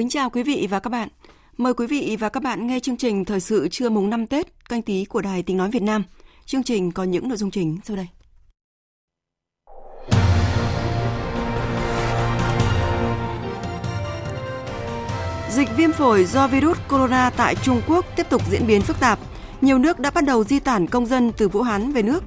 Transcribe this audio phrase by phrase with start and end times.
[0.00, 1.08] Kính chào quý vị và các bạn.
[1.56, 4.68] Mời quý vị và các bạn nghe chương trình Thời sự trưa mùng 5 Tết
[4.68, 6.04] canh tí của Đài Tiếng Nói Việt Nam.
[6.46, 8.06] Chương trình có những nội dung chính sau đây.
[15.50, 19.18] Dịch viêm phổi do virus corona tại Trung Quốc tiếp tục diễn biến phức tạp.
[19.60, 22.24] Nhiều nước đã bắt đầu di tản công dân từ Vũ Hán về nước.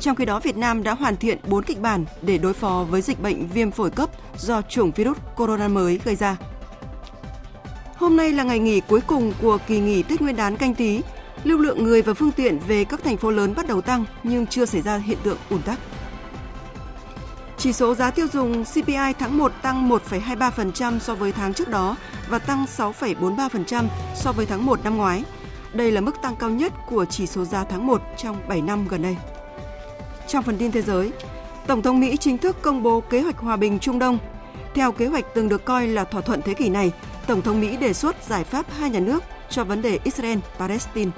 [0.00, 3.02] Trong khi đó, Việt Nam đã hoàn thiện 4 kịch bản để đối phó với
[3.02, 6.36] dịch bệnh viêm phổi cấp do chủng virus corona mới gây ra.
[7.96, 11.00] Hôm nay là ngày nghỉ cuối cùng của kỳ nghỉ Tết Nguyên đán canh tí.
[11.44, 14.46] Lưu lượng người và phương tiện về các thành phố lớn bắt đầu tăng nhưng
[14.46, 15.78] chưa xảy ra hiện tượng ùn tắc.
[17.58, 21.96] Chỉ số giá tiêu dùng CPI tháng 1 tăng 1,23% so với tháng trước đó
[22.28, 25.24] và tăng 6,43% so với tháng 1 năm ngoái.
[25.72, 28.88] Đây là mức tăng cao nhất của chỉ số giá tháng 1 trong 7 năm
[28.88, 29.16] gần đây.
[30.28, 31.12] Trong phần tin thế giới,
[31.66, 34.18] Tổng thống Mỹ chính thức công bố kế hoạch hòa bình Trung Đông.
[34.74, 36.92] Theo kế hoạch từng được coi là thỏa thuận thế kỷ này,
[37.26, 41.10] Tổng thống Mỹ đề xuất giải pháp hai nhà nước cho vấn đề Israel-Palestine.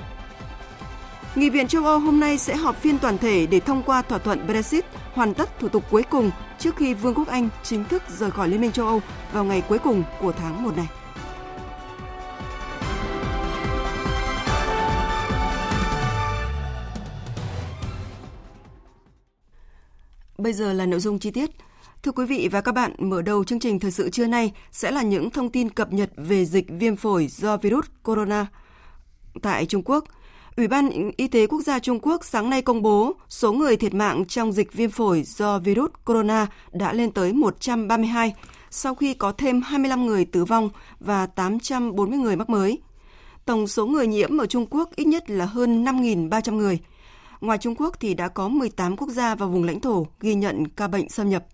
[1.34, 4.18] Nghị viện châu Âu hôm nay sẽ họp phiên toàn thể để thông qua thỏa
[4.18, 4.84] thuận Brexit,
[5.14, 8.48] hoàn tất thủ tục cuối cùng trước khi Vương quốc Anh chính thức rời khỏi
[8.48, 9.00] Liên minh châu Âu
[9.32, 10.88] vào ngày cuối cùng của tháng 1 này.
[20.38, 21.50] Bây giờ là nội dung chi tiết.
[22.02, 24.90] Thưa quý vị và các bạn, mở đầu chương trình thời sự trưa nay sẽ
[24.90, 28.46] là những thông tin cập nhật về dịch viêm phổi do virus corona
[29.42, 30.04] tại Trung Quốc.
[30.56, 33.94] Ủy ban Y tế Quốc gia Trung Quốc sáng nay công bố số người thiệt
[33.94, 38.34] mạng trong dịch viêm phổi do virus corona đã lên tới 132
[38.70, 40.70] sau khi có thêm 25 người tử vong
[41.00, 42.78] và 840 người mắc mới.
[43.44, 46.78] Tổng số người nhiễm ở Trung Quốc ít nhất là hơn 5.300 người.
[47.40, 50.68] Ngoài Trung Quốc thì đã có 18 quốc gia và vùng lãnh thổ ghi nhận
[50.68, 51.44] ca bệnh xâm nhập.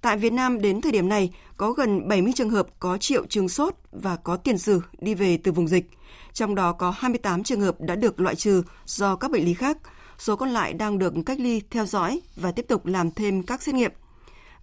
[0.00, 3.48] Tại Việt Nam đến thời điểm này có gần 70 trường hợp có triệu chứng
[3.48, 5.90] sốt và có tiền sử đi về từ vùng dịch.
[6.32, 9.78] Trong đó có 28 trường hợp đã được loại trừ do các bệnh lý khác,
[10.18, 13.62] số còn lại đang được cách ly, theo dõi và tiếp tục làm thêm các
[13.62, 13.92] xét nghiệm.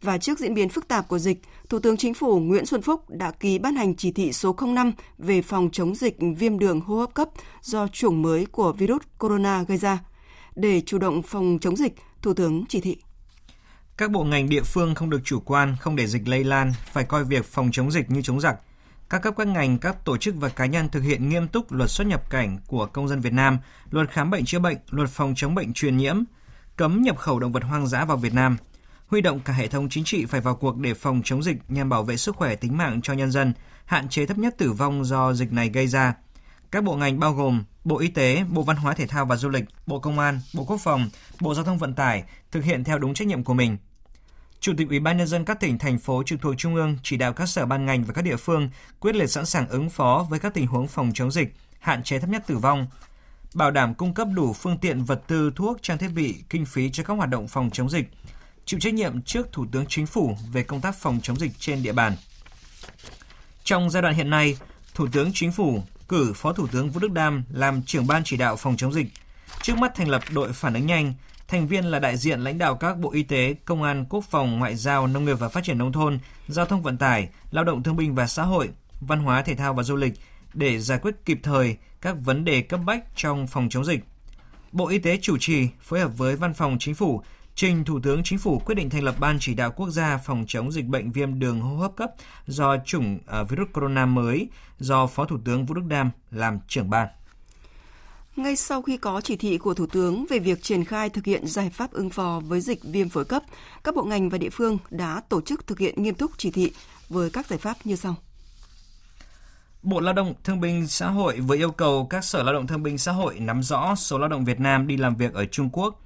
[0.01, 3.09] Và trước diễn biến phức tạp của dịch, Thủ tướng Chính phủ Nguyễn Xuân Phúc
[3.09, 6.95] đã ký ban hành chỉ thị số 05 về phòng chống dịch viêm đường hô
[6.95, 7.29] hấp cấp
[7.62, 10.00] do chủng mới của virus corona gây ra.
[10.56, 12.97] Để chủ động phòng chống dịch, Thủ tướng chỉ thị.
[13.97, 17.03] Các bộ ngành địa phương không được chủ quan, không để dịch lây lan, phải
[17.03, 18.56] coi việc phòng chống dịch như chống giặc.
[19.09, 21.89] Các cấp các ngành, các tổ chức và cá nhân thực hiện nghiêm túc luật
[21.89, 23.59] xuất nhập cảnh của công dân Việt Nam,
[23.91, 26.23] luật khám bệnh chữa bệnh, luật phòng chống bệnh truyền nhiễm,
[26.75, 28.57] cấm nhập khẩu động vật hoang dã vào Việt Nam.
[29.07, 31.89] Huy động cả hệ thống chính trị phải vào cuộc để phòng chống dịch nhằm
[31.89, 33.53] bảo vệ sức khỏe tính mạng cho nhân dân,
[33.85, 36.13] hạn chế thấp nhất tử vong do dịch này gây ra.
[36.75, 39.50] Các bộ ngành bao gồm Bộ Y tế, Bộ Văn hóa Thể thao và Du
[39.50, 41.09] lịch, Bộ Công an, Bộ Quốc phòng,
[41.41, 43.78] Bộ Giao thông Vận tải thực hiện theo đúng trách nhiệm của mình.
[44.59, 47.18] Chủ tịch Ủy ban nhân dân các tỉnh thành phố trực thuộc trung ương chỉ
[47.18, 48.69] đạo các sở ban ngành và các địa phương
[49.00, 52.19] quyết liệt sẵn sàng ứng phó với các tình huống phòng chống dịch, hạn chế
[52.19, 52.88] thấp nhất tử vong,
[53.53, 56.90] bảo đảm cung cấp đủ phương tiện vật tư, thuốc, trang thiết bị, kinh phí
[56.92, 58.09] cho các hoạt động phòng chống dịch,
[58.66, 61.84] chịu trách nhiệm trước Thủ tướng Chính phủ về công tác phòng chống dịch trên
[61.84, 62.16] địa bàn.
[63.63, 64.57] Trong giai đoạn hiện nay,
[64.94, 68.38] Thủ tướng Chính phủ cử Phó Thủ tướng Vũ Đức Đam làm trưởng ban chỉ
[68.38, 69.07] đạo phòng chống dịch.
[69.61, 71.13] Trước mắt thành lập đội phản ứng nhanh,
[71.47, 74.59] thành viên là đại diện lãnh đạo các bộ y tế, công an, quốc phòng,
[74.59, 77.83] ngoại giao, nông nghiệp và phát triển nông thôn, giao thông vận tải, lao động
[77.83, 78.69] thương binh và xã hội,
[79.00, 80.13] văn hóa thể thao và du lịch
[80.53, 84.00] để giải quyết kịp thời các vấn đề cấp bách trong phòng chống dịch.
[84.71, 87.21] Bộ Y tế chủ trì phối hợp với Văn phòng Chính phủ
[87.56, 90.46] trình Thủ tướng Chính phủ quyết định thành lập Ban chỉ đạo quốc gia phòng
[90.48, 92.12] chống dịch bệnh viêm đường hô hấp cấp
[92.48, 94.50] do chủng uh, virus corona mới
[94.80, 97.07] do Phó Thủ tướng Vũ Đức Đam làm trưởng ban.
[98.36, 101.48] Ngay sau khi có chỉ thị của Thủ tướng về việc triển khai thực hiện
[101.48, 103.44] giải pháp ứng phó với dịch viêm phổi cấp,
[103.84, 106.72] các bộ ngành và địa phương đã tổ chức thực hiện nghiêm túc chỉ thị
[107.10, 108.16] với các giải pháp như sau.
[109.84, 112.84] Bộ Lao động Thương binh Xã hội vừa yêu cầu các Sở Lao động Thương
[112.84, 115.69] binh Xã hội nắm rõ số lao động Việt Nam đi làm việc ở Trung
[115.74, 116.05] Quốc,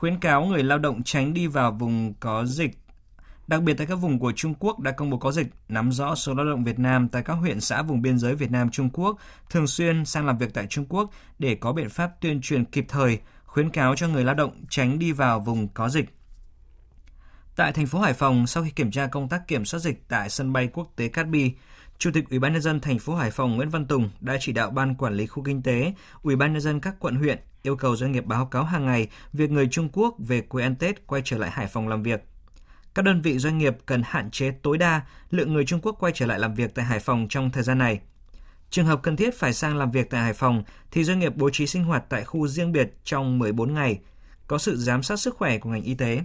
[0.00, 2.78] khuyến cáo người lao động tránh đi vào vùng có dịch
[3.46, 6.14] đặc biệt tại các vùng của Trung Quốc đã công bố có dịch, nắm rõ
[6.14, 8.90] số lao động Việt Nam tại các huyện xã vùng biên giới Việt Nam Trung
[8.92, 9.16] Quốc
[9.50, 12.84] thường xuyên sang làm việc tại Trung Quốc để có biện pháp tuyên truyền kịp
[12.88, 16.14] thời, khuyến cáo cho người lao động tránh đi vào vùng có dịch.
[17.56, 20.30] Tại thành phố Hải Phòng, sau khi kiểm tra công tác kiểm soát dịch tại
[20.30, 21.52] sân bay quốc tế Cát Bi,
[22.00, 24.52] Chủ tịch Ủy ban nhân dân thành phố Hải Phòng Nguyễn Văn Tùng đã chỉ
[24.52, 27.76] đạo ban quản lý khu kinh tế, Ủy ban nhân dân các quận huyện yêu
[27.76, 31.06] cầu doanh nghiệp báo cáo hàng ngày việc người Trung Quốc về quê ăn Tết
[31.06, 32.24] quay trở lại Hải Phòng làm việc.
[32.94, 35.00] Các đơn vị doanh nghiệp cần hạn chế tối đa
[35.30, 37.78] lượng người Trung Quốc quay trở lại làm việc tại Hải Phòng trong thời gian
[37.78, 38.00] này.
[38.70, 41.50] Trường hợp cần thiết phải sang làm việc tại Hải Phòng thì doanh nghiệp bố
[41.50, 44.00] trí sinh hoạt tại khu riêng biệt trong 14 ngày,
[44.46, 46.22] có sự giám sát sức khỏe của ngành y tế.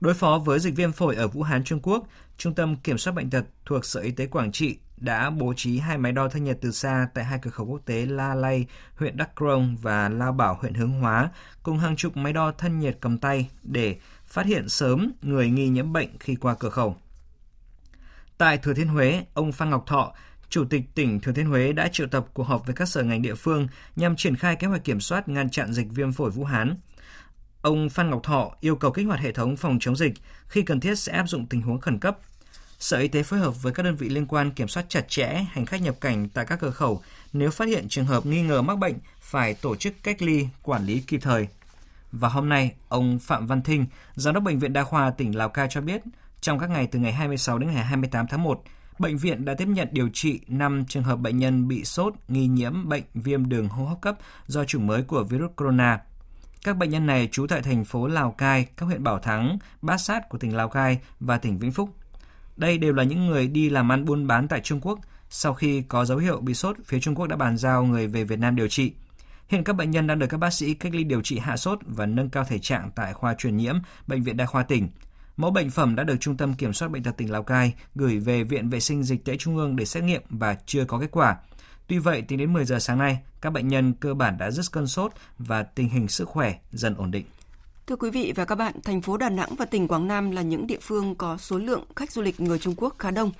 [0.00, 2.06] Đối phó với dịch viêm phổi ở Vũ Hán, Trung Quốc,
[2.36, 5.78] Trung tâm Kiểm soát Bệnh tật thuộc Sở Y tế Quảng Trị đã bố trí
[5.78, 8.66] hai máy đo thân nhiệt từ xa tại hai cửa khẩu quốc tế La Lay,
[8.96, 11.30] huyện Đắk Krông và La Bảo, huyện Hướng Hóa,
[11.62, 13.96] cùng hàng chục máy đo thân nhiệt cầm tay để
[14.26, 16.96] phát hiện sớm người nghi nhiễm bệnh khi qua cửa khẩu.
[18.38, 20.12] Tại Thừa Thiên Huế, ông Phan Ngọc Thọ,
[20.48, 23.22] Chủ tịch tỉnh Thừa Thiên Huế đã triệu tập cuộc họp với các sở ngành
[23.22, 26.44] địa phương nhằm triển khai kế hoạch kiểm soát ngăn chặn dịch viêm phổi Vũ
[26.44, 26.76] Hán.
[27.62, 30.12] Ông Phan Ngọc Thọ yêu cầu kích hoạt hệ thống phòng chống dịch,
[30.48, 32.18] khi cần thiết sẽ áp dụng tình huống khẩn cấp.
[32.78, 35.46] Sở Y tế phối hợp với các đơn vị liên quan kiểm soát chặt chẽ
[35.50, 37.02] hành khách nhập cảnh tại các cửa khẩu.
[37.32, 40.86] Nếu phát hiện trường hợp nghi ngờ mắc bệnh, phải tổ chức cách ly, quản
[40.86, 41.48] lý kịp thời.
[42.12, 45.48] Và hôm nay, ông Phạm Văn Thinh, Giám đốc Bệnh viện Đa khoa tỉnh Lào
[45.48, 46.02] Cai cho biết,
[46.40, 48.62] trong các ngày từ ngày 26 đến ngày 28 tháng 1,
[48.98, 52.46] bệnh viện đã tiếp nhận điều trị 5 trường hợp bệnh nhân bị sốt nghi
[52.46, 56.00] nhiễm bệnh viêm đường hô hấp cấp do chủng mới của virus corona.
[56.64, 59.98] Các bệnh nhân này trú tại thành phố Lào Cai, các huyện Bảo Thắng, Bát
[59.98, 61.90] Sát của tỉnh Lào Cai và tỉnh Vĩnh Phúc.
[62.56, 64.98] Đây đều là những người đi làm ăn buôn bán tại Trung Quốc.
[65.30, 68.24] Sau khi có dấu hiệu bị sốt, phía Trung Quốc đã bàn giao người về
[68.24, 68.92] Việt Nam điều trị.
[69.48, 71.78] Hiện các bệnh nhân đang được các bác sĩ cách ly điều trị hạ sốt
[71.86, 73.74] và nâng cao thể trạng tại khoa truyền nhiễm
[74.06, 74.88] Bệnh viện Đa khoa tỉnh.
[75.36, 78.18] Mẫu bệnh phẩm đã được Trung tâm Kiểm soát Bệnh tật tỉnh Lào Cai gửi
[78.18, 81.10] về Viện Vệ sinh Dịch tễ Trung ương để xét nghiệm và chưa có kết
[81.10, 81.36] quả.
[81.88, 84.64] Tuy vậy, tính đến 10 giờ sáng nay, các bệnh nhân cơ bản đã dứt
[84.72, 87.24] cơn sốt và tình hình sức khỏe dần ổn định.
[87.86, 90.42] Thưa quý vị và các bạn, thành phố Đà Nẵng và tỉnh Quảng Nam là
[90.42, 93.30] những địa phương có số lượng khách du lịch người Trung Quốc khá đông.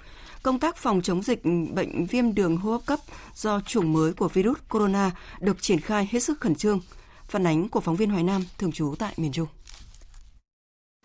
[0.42, 1.42] Công tác phòng chống dịch
[1.74, 2.98] bệnh viêm đường hô hấp cấp
[3.34, 5.10] do chủng mới của virus corona
[5.40, 6.80] được triển khai hết sức khẩn trương.
[7.28, 9.46] Phản ánh của phóng viên Hoài Nam thường trú tại miền Trung.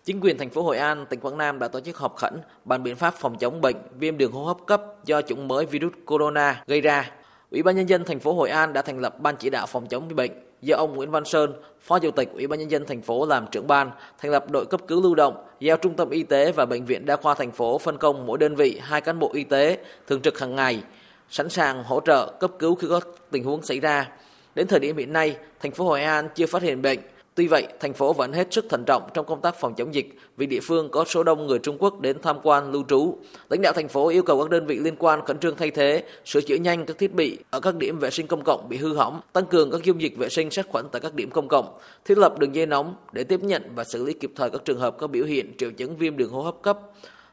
[0.04, 2.82] Chính quyền thành phố Hội An, tỉnh Quảng Nam đã tổ chức họp khẩn bàn
[2.82, 6.62] biện pháp phòng chống bệnh viêm đường hô hấp cấp do chủng mới virus corona
[6.66, 7.10] gây ra.
[7.54, 9.86] Ủy ban nhân dân thành phố Hội An đã thành lập ban chỉ đạo phòng
[9.86, 10.30] chống bệnh
[10.62, 13.46] do ông Nguyễn Văn Sơn, Phó Chủ tịch Ủy ban nhân dân thành phố làm
[13.50, 16.66] trưởng ban, thành lập đội cấp cứu lưu động, giao trung tâm y tế và
[16.66, 19.44] bệnh viện đa khoa thành phố phân công mỗi đơn vị hai cán bộ y
[19.44, 20.82] tế thường trực hàng ngày,
[21.30, 24.08] sẵn sàng hỗ trợ cấp cứu khi có tình huống xảy ra.
[24.54, 26.98] Đến thời điểm hiện nay, thành phố Hội An chưa phát hiện bệnh,
[27.36, 30.18] Tuy vậy, thành phố vẫn hết sức thận trọng trong công tác phòng chống dịch
[30.36, 33.18] vì địa phương có số đông người Trung Quốc đến tham quan lưu trú.
[33.50, 36.04] Lãnh đạo thành phố yêu cầu các đơn vị liên quan khẩn trương thay thế,
[36.24, 38.94] sửa chữa nhanh các thiết bị ở các điểm vệ sinh công cộng bị hư
[38.94, 41.78] hỏng, tăng cường các dung dịch vệ sinh sát khuẩn tại các điểm công cộng,
[42.04, 44.80] thiết lập đường dây nóng để tiếp nhận và xử lý kịp thời các trường
[44.80, 46.78] hợp có biểu hiện triệu chứng viêm đường hô hấp cấp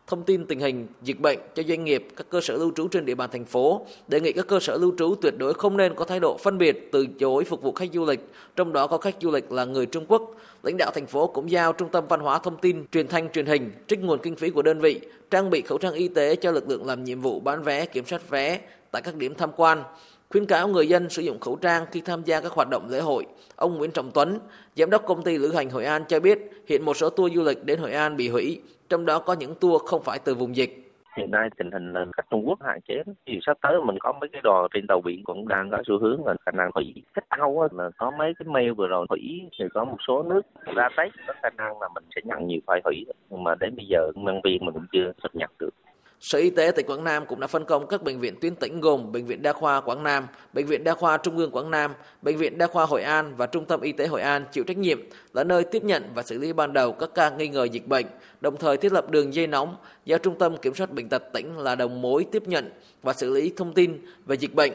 [0.07, 3.05] thông tin tình hình dịch bệnh cho doanh nghiệp, các cơ sở lưu trú trên
[3.05, 5.95] địa bàn thành phố, đề nghị các cơ sở lưu trú tuyệt đối không nên
[5.95, 8.19] có thái độ phân biệt từ chối phục vụ khách du lịch,
[8.55, 10.35] trong đó có khách du lịch là người Trung Quốc.
[10.63, 13.45] Lãnh đạo thành phố cũng giao Trung tâm Văn hóa Thông tin, Truyền thanh Truyền
[13.45, 14.99] hình trích nguồn kinh phí của đơn vị,
[15.31, 18.05] trang bị khẩu trang y tế cho lực lượng làm nhiệm vụ bán vé, kiểm
[18.05, 18.59] soát vé
[18.91, 19.83] tại các điểm tham quan
[20.29, 22.99] khuyến cáo người dân sử dụng khẩu trang khi tham gia các hoạt động lễ
[22.99, 23.25] hội.
[23.55, 24.39] Ông Nguyễn Trọng Tuấn,
[24.75, 27.43] giám đốc công ty lữ hành Hội An cho biết hiện một số tour du
[27.43, 30.55] lịch đến Hội An bị hủy trong đó có những tour không phải từ vùng
[30.55, 30.69] dịch.
[31.17, 34.13] Hiện nay tình hình là khách Trung Quốc hạn chế, thì sắp tới mình có
[34.21, 36.93] mấy cái đò trên tàu biển cũng đang có xu hướng là khả năng hủy.
[37.13, 40.41] Khách Âu là có mấy cái mail vừa rồi hủy, thì có một số nước
[40.75, 43.75] ra Tết có khả năng là mình sẽ nhận nhiều file hủy, nhưng mà đến
[43.75, 45.73] bây giờ nhân viên mình cũng chưa cập nhật được.
[46.21, 48.81] Sở Y tế tỉnh Quảng Nam cũng đã phân công các bệnh viện tuyến tỉnh
[48.81, 51.93] gồm Bệnh viện Đa khoa Quảng Nam, Bệnh viện Đa khoa Trung ương Quảng Nam,
[52.21, 54.77] Bệnh viện Đa khoa Hội An và Trung tâm Y tế Hội An chịu trách
[54.77, 54.99] nhiệm
[55.33, 58.05] là nơi tiếp nhận và xử lý ban đầu các ca nghi ngờ dịch bệnh,
[58.41, 59.75] đồng thời thiết lập đường dây nóng
[60.05, 62.71] do Trung tâm Kiểm soát Bệnh tật tỉnh là đầu mối tiếp nhận
[63.03, 64.71] và xử lý thông tin về dịch bệnh.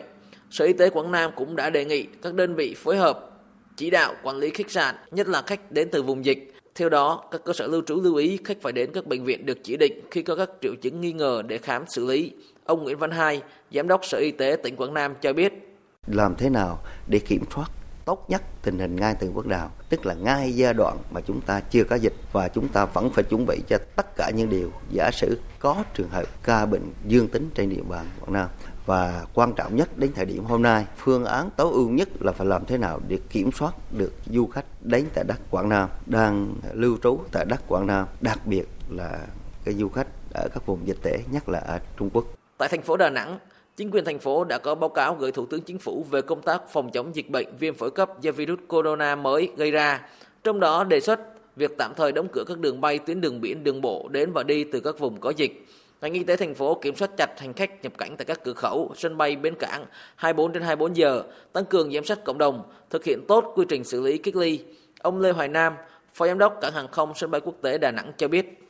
[0.50, 3.30] Sở Y tế Quảng Nam cũng đã đề nghị các đơn vị phối hợp
[3.76, 7.25] chỉ đạo quản lý khách sạn, nhất là khách đến từ vùng dịch, theo đó,
[7.30, 9.76] các cơ sở lưu trú lưu ý khách phải đến các bệnh viện được chỉ
[9.76, 12.33] định khi có các triệu chứng nghi ngờ để khám xử lý.
[12.64, 13.42] Ông Nguyễn Văn Hai,
[13.73, 15.78] Giám đốc Sở Y tế tỉnh Quảng Nam cho biết.
[16.06, 16.78] Làm thế nào
[17.09, 17.71] để kiểm soát
[18.04, 21.40] tốt nhất tình hình ngay từ bước đầu, tức là ngay giai đoạn mà chúng
[21.40, 24.50] ta chưa có dịch và chúng ta vẫn phải chuẩn bị cho tất cả những
[24.50, 28.49] điều giả sử có trường hợp ca bệnh dương tính trên địa bàn Quảng Nam
[28.87, 32.33] và quan trọng nhất đến thời điểm hôm nay phương án tối ưu nhất là
[32.33, 35.88] phải làm thế nào để kiểm soát được du khách đến tại đất Quảng Nam
[36.07, 39.26] đang lưu trú tại đất Quảng Nam đặc biệt là
[39.64, 42.25] cái du khách ở các vùng dịch tễ, nhất là ở Trung Quốc.
[42.59, 43.38] Tại thành phố Đà Nẵng,
[43.76, 46.43] chính quyền thành phố đã có báo cáo gửi Thủ tướng Chính phủ về công
[46.43, 50.00] tác phòng chống dịch bệnh viêm phổi cấp do virus corona mới gây ra.
[50.45, 51.21] Trong đó đề xuất
[51.57, 54.43] việc tạm thời đóng cửa các đường bay tuyến đường biển đường bộ đến và
[54.43, 55.66] đi từ các vùng có dịch.
[56.00, 58.52] Ngành y tế thành phố kiểm soát chặt hành khách nhập cảnh tại các cửa
[58.52, 59.84] khẩu, sân bay, bến cảng
[60.16, 61.22] 24 trên 24 giờ,
[61.52, 64.64] tăng cường giám sát cộng đồng, thực hiện tốt quy trình xử lý cách ly.
[65.00, 65.74] Ông Lê Hoài Nam,
[66.14, 68.65] Phó Giám đốc Cảng hàng không sân bay quốc tế Đà Nẵng cho biết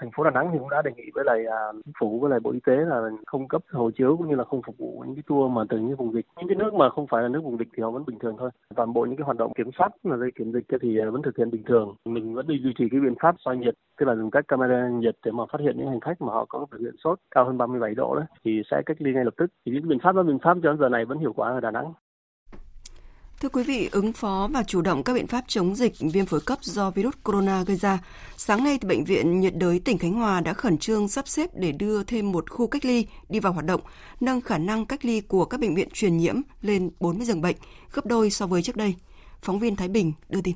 [0.00, 2.30] thành phố Đà Nẵng thì cũng đã đề nghị với lại à, chính phủ với
[2.30, 5.04] lại bộ y tế là không cấp hộ chiếu cũng như là không phục vụ
[5.06, 6.26] những cái tour mà từ những vùng dịch.
[6.36, 8.36] Những cái nước mà không phải là nước vùng dịch thì họ vẫn bình thường
[8.38, 8.50] thôi.
[8.76, 11.22] Toàn bộ những cái hoạt động kiểm soát là dây kiểm dịch thì à, vẫn
[11.22, 11.94] thực hiện bình thường.
[12.04, 14.88] Mình vẫn đi duy trì cái biện pháp soi nhiệt tức là dùng các camera
[14.88, 17.44] nhiệt để mà phát hiện những hành khách mà họ có biểu hiện sốt cao
[17.44, 19.46] hơn 37 độ đấy thì sẽ cách ly ngay lập tức.
[19.66, 21.70] Thì những biện pháp đó biện pháp cho giờ này vẫn hiệu quả ở Đà
[21.70, 21.92] Nẵng.
[23.40, 26.40] Thưa quý vị, ứng phó và chủ động các biện pháp chống dịch viêm phổi
[26.40, 27.98] cấp do virus corona gây ra,
[28.36, 31.50] sáng nay thì Bệnh viện nhiệt đới tỉnh Khánh Hòa đã khẩn trương sắp xếp
[31.54, 33.80] để đưa thêm một khu cách ly đi vào hoạt động,
[34.20, 37.56] nâng khả năng cách ly của các bệnh viện truyền nhiễm lên 40 giường bệnh,
[37.92, 38.94] gấp đôi so với trước đây.
[39.42, 40.54] Phóng viên Thái Bình đưa tin.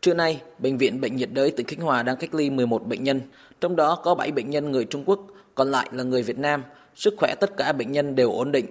[0.00, 3.04] Trưa nay, Bệnh viện Bệnh nhiệt đới tỉnh Khánh Hòa đang cách ly 11 bệnh
[3.04, 3.20] nhân,
[3.60, 6.62] trong đó có 7 bệnh nhân người Trung Quốc, còn lại là người Việt Nam.
[6.94, 8.66] Sức khỏe tất cả bệnh nhân đều ổn định,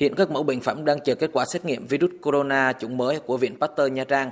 [0.00, 3.18] Hiện các mẫu bệnh phẩm đang chờ kết quả xét nghiệm virus corona chủng mới
[3.18, 4.30] của Viện Pasteur Nha Trang.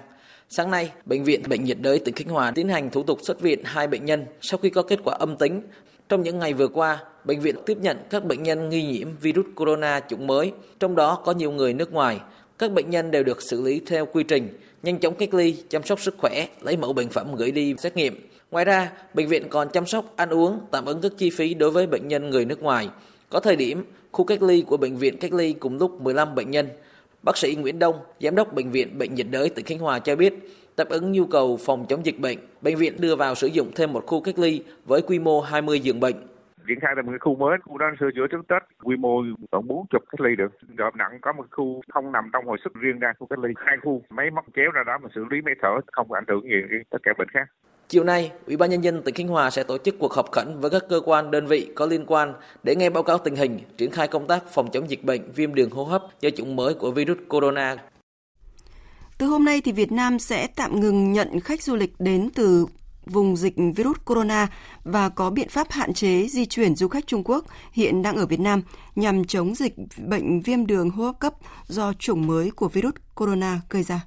[0.48, 3.40] Sáng nay, Bệnh viện Bệnh nhiệt đới tỉnh Khánh Hòa tiến hành thủ tục xuất
[3.40, 5.62] viện hai bệnh nhân sau khi có kết quả âm tính.
[6.08, 9.46] Trong những ngày vừa qua, bệnh viện tiếp nhận các bệnh nhân nghi nhiễm virus
[9.54, 12.20] corona chủng mới, trong đó có nhiều người nước ngoài.
[12.58, 14.48] Các bệnh nhân đều được xử lý theo quy trình,
[14.82, 17.96] nhanh chóng cách ly, chăm sóc sức khỏe, lấy mẫu bệnh phẩm gửi đi xét
[17.96, 18.28] nghiệm.
[18.50, 21.70] Ngoài ra, bệnh viện còn chăm sóc ăn uống, tạm ứng các chi phí đối
[21.70, 22.88] với bệnh nhân người nước ngoài.
[23.30, 26.50] Có thời điểm, khu cách ly của bệnh viện cách ly cùng lúc 15 bệnh
[26.50, 26.66] nhân.
[27.23, 30.16] Bác sĩ Nguyễn Đông, giám đốc bệnh viện Bệnh nhiệt đới tỉnh Khánh Hòa cho
[30.16, 30.35] biết,
[30.76, 33.92] đáp ứng nhu cầu phòng chống dịch bệnh, bệnh viện đưa vào sử dụng thêm
[33.92, 36.14] một khu cách ly với quy mô 20 giường bệnh.
[36.68, 39.23] Triển khai là một cái khu mới khu đó sửa chữa trước tết quy mô
[39.50, 40.52] khoảng bốn chục cách ly được.
[40.68, 43.50] Đợt nặng có một khu không nằm trong hồi sức riêng ra khu cách ly.
[43.56, 46.42] Hai khu máy móc kéo ra đó mà xử lý máy thở không ảnh hưởng
[46.42, 47.49] gì tất cả bệnh khác.
[47.88, 50.61] Chiều nay, Ủy ban nhân dân tỉnh Khánh Hòa sẽ tổ chức cuộc họp khẩn
[50.61, 53.59] với các cơ quan đơn vị có liên quan để nghe báo cáo tình hình,
[53.76, 56.75] triển khai công tác phòng chống dịch bệnh viêm đường hô hấp do chủng mới
[56.75, 57.76] của virus corona.
[59.18, 62.66] Từ hôm nay thì Việt Nam sẽ tạm ngừng nhận khách du lịch đến từ
[63.07, 64.49] vùng dịch virus corona
[64.85, 68.26] và có biện pháp hạn chế di chuyển du khách Trung Quốc hiện đang ở
[68.26, 68.62] Việt Nam
[68.95, 69.75] nhằm chống dịch
[70.07, 71.35] bệnh viêm đường hô hấp cấp
[71.66, 74.00] do chủng mới của virus corona gây ra.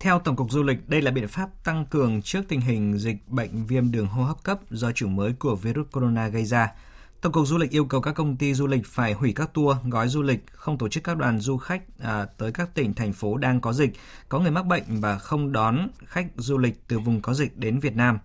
[0.00, 3.28] Theo Tổng cục Du lịch, đây là biện pháp tăng cường trước tình hình dịch
[3.28, 6.72] bệnh viêm đường hô hấp cấp do chủng mới của virus corona gây ra.
[7.20, 9.76] Tổng cục Du lịch yêu cầu các công ty du lịch phải hủy các tour,
[9.84, 13.12] gói du lịch, không tổ chức các đoàn du khách à, tới các tỉnh, thành
[13.12, 13.90] phố đang có dịch,
[14.28, 17.78] có người mắc bệnh và không đón khách du lịch từ vùng có dịch đến
[17.78, 18.18] Việt Nam.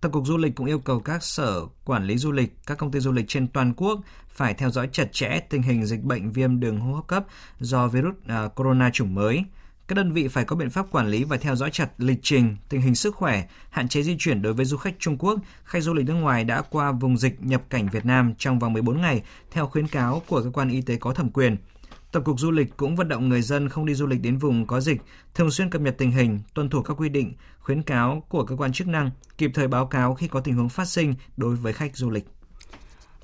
[0.00, 2.90] Tổng cục Du lịch cũng yêu cầu các sở quản lý du lịch, các công
[2.90, 6.32] ty du lịch trên toàn quốc phải theo dõi chặt chẽ tình hình dịch bệnh
[6.32, 7.24] viêm đường hô hấp cấp
[7.60, 9.44] do virus à, corona chủng mới–
[9.88, 12.56] các đơn vị phải có biện pháp quản lý và theo dõi chặt lịch trình,
[12.68, 15.82] tình hình sức khỏe, hạn chế di chuyển đối với du khách Trung Quốc, khách
[15.82, 19.00] du lịch nước ngoài đã qua vùng dịch nhập cảnh Việt Nam trong vòng 14
[19.00, 21.56] ngày theo khuyến cáo của cơ quan y tế có thẩm quyền.
[22.12, 24.66] Tổng cục Du lịch cũng vận động người dân không đi du lịch đến vùng
[24.66, 25.00] có dịch,
[25.34, 28.56] thường xuyên cập nhật tình hình, tuân thủ các quy định, khuyến cáo của cơ
[28.56, 31.72] quan chức năng, kịp thời báo cáo khi có tình huống phát sinh đối với
[31.72, 32.24] khách du lịch.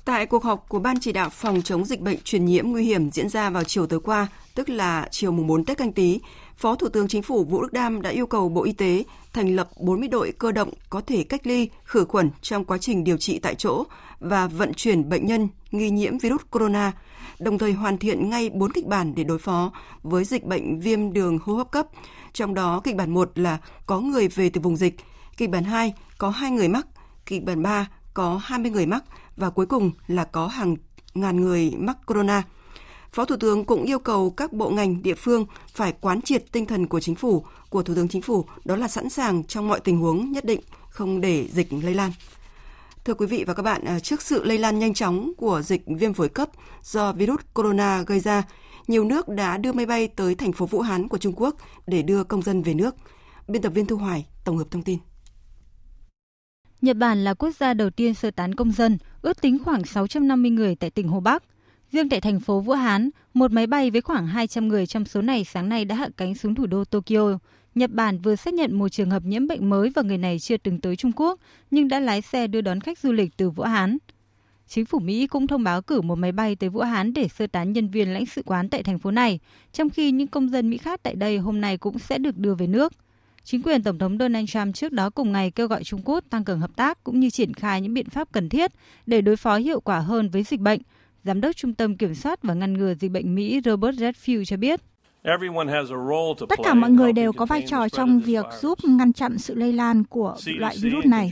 [0.05, 3.11] Tại cuộc họp của Ban chỉ đạo phòng chống dịch bệnh truyền nhiễm nguy hiểm
[3.11, 6.19] diễn ra vào chiều tối qua, tức là chiều mùng 4 Tết canh tí,
[6.59, 9.55] Phó Thủ tướng Chính phủ Vũ Đức Đam đã yêu cầu Bộ Y tế thành
[9.55, 13.17] lập 40 đội cơ động có thể cách ly, khử khuẩn trong quá trình điều
[13.17, 13.83] trị tại chỗ
[14.19, 16.91] và vận chuyển bệnh nhân nghi nhiễm virus corona,
[17.39, 19.71] đồng thời hoàn thiện ngay 4 kịch bản để đối phó
[20.03, 21.87] với dịch bệnh viêm đường hô hấp cấp.
[22.33, 24.95] Trong đó kịch bản 1 là có người về từ vùng dịch,
[25.37, 26.87] kịch bản 2 có 2 người mắc,
[27.25, 29.03] kịch bản 3 có 20 người mắc
[29.37, 30.75] và cuối cùng là có hàng
[31.13, 32.43] ngàn người mắc corona.
[33.11, 36.65] Phó Thủ tướng cũng yêu cầu các bộ ngành địa phương phải quán triệt tinh
[36.65, 39.79] thần của chính phủ, của Thủ tướng Chính phủ, đó là sẵn sàng trong mọi
[39.79, 42.11] tình huống nhất định, không để dịch lây lan.
[43.05, 45.81] Thưa quý vị và các bạn, à, trước sự lây lan nhanh chóng của dịch
[45.87, 46.49] viêm phổi cấp
[46.83, 48.43] do virus corona gây ra,
[48.87, 51.55] nhiều nước đã đưa máy bay tới thành phố Vũ Hán của Trung Quốc
[51.87, 52.95] để đưa công dân về nước.
[53.47, 54.99] Biên tập viên Thu Hoài tổng hợp thông tin.
[56.81, 60.51] Nhật Bản là quốc gia đầu tiên sơ tán công dân, ước tính khoảng 650
[60.51, 61.43] người tại tỉnh Hồ Bắc.
[61.91, 65.21] Riêng tại thành phố Vũ Hán, một máy bay với khoảng 200 người trong số
[65.21, 67.37] này sáng nay đã hạ cánh xuống thủ đô Tokyo.
[67.75, 70.57] Nhật Bản vừa xác nhận một trường hợp nhiễm bệnh mới và người này chưa
[70.57, 71.39] từng tới Trung Quốc,
[71.71, 73.97] nhưng đã lái xe đưa đón khách du lịch từ Vũ Hán.
[74.67, 77.47] Chính phủ Mỹ cũng thông báo cử một máy bay tới Vũ Hán để sơ
[77.47, 79.39] tán nhân viên lãnh sự quán tại thành phố này,
[79.73, 82.55] trong khi những công dân Mỹ khác tại đây hôm nay cũng sẽ được đưa
[82.55, 82.93] về nước.
[83.43, 86.43] Chính quyền Tổng thống Donald Trump trước đó cùng ngày kêu gọi Trung Quốc tăng
[86.43, 88.71] cường hợp tác cũng như triển khai những biện pháp cần thiết
[89.05, 90.81] để đối phó hiệu quả hơn với dịch bệnh.
[91.23, 94.57] Giám đốc Trung tâm Kiểm soát và Ngăn ngừa Dịch bệnh Mỹ Robert Redfield cho
[94.57, 94.79] biết.
[96.49, 99.73] Tất cả mọi người đều có vai trò trong việc giúp ngăn chặn sự lây
[99.73, 101.29] lan của loại virus này.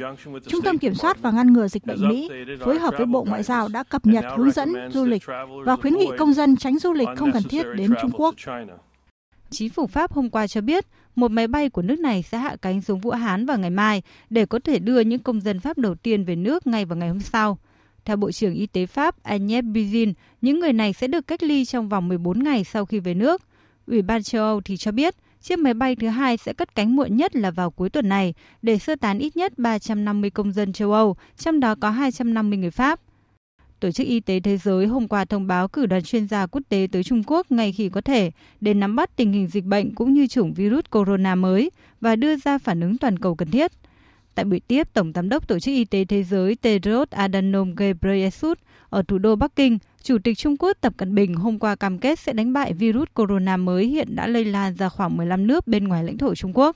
[0.47, 2.29] Trung tâm Kiểm soát và Ngăn ngừa Dịch bệnh Mỹ
[2.59, 5.23] phối hợp với Bộ Ngoại giao đã cập nhật hướng dẫn du lịch
[5.65, 8.35] và khuyến nghị công dân tránh du lịch không cần thiết đến Trung Quốc.
[9.49, 12.55] Chính phủ Pháp hôm qua cho biết một máy bay của nước này sẽ hạ
[12.61, 15.77] cánh xuống Vũ Hán vào ngày mai để có thể đưa những công dân Pháp
[15.77, 17.57] đầu tiên về nước ngay vào ngày hôm sau.
[18.07, 21.65] Theo Bộ trưởng Y tế Pháp Agnès Buzyn, những người này sẽ được cách ly
[21.65, 23.41] trong vòng 14 ngày sau khi về nước.
[23.87, 26.95] Ủy ban châu Âu thì cho biết chiếc máy bay thứ hai sẽ cất cánh
[26.95, 30.73] muộn nhất là vào cuối tuần này để sơ tán ít nhất 350 công dân
[30.73, 32.99] châu Âu, trong đó có 250 người Pháp.
[33.79, 36.61] Tổ chức Y tế Thế giới hôm qua thông báo cử đoàn chuyên gia quốc
[36.69, 39.95] tế tới Trung Quốc ngay khi có thể để nắm bắt tình hình dịch bệnh
[39.95, 41.71] cũng như chủng virus corona mới
[42.01, 43.71] và đưa ra phản ứng toàn cầu cần thiết.
[44.37, 48.57] Tại buổi tiếp, Tổng Giám đốc Tổ chức Y tế Thế giới Tedros Adhanom Ghebreyesus
[48.89, 51.97] ở thủ đô Bắc Kinh, Chủ tịch Trung Quốc Tập Cận Bình hôm qua cam
[51.97, 55.67] kết sẽ đánh bại virus corona mới hiện đã lây lan ra khoảng 15 nước
[55.67, 56.75] bên ngoài lãnh thổ Trung Quốc.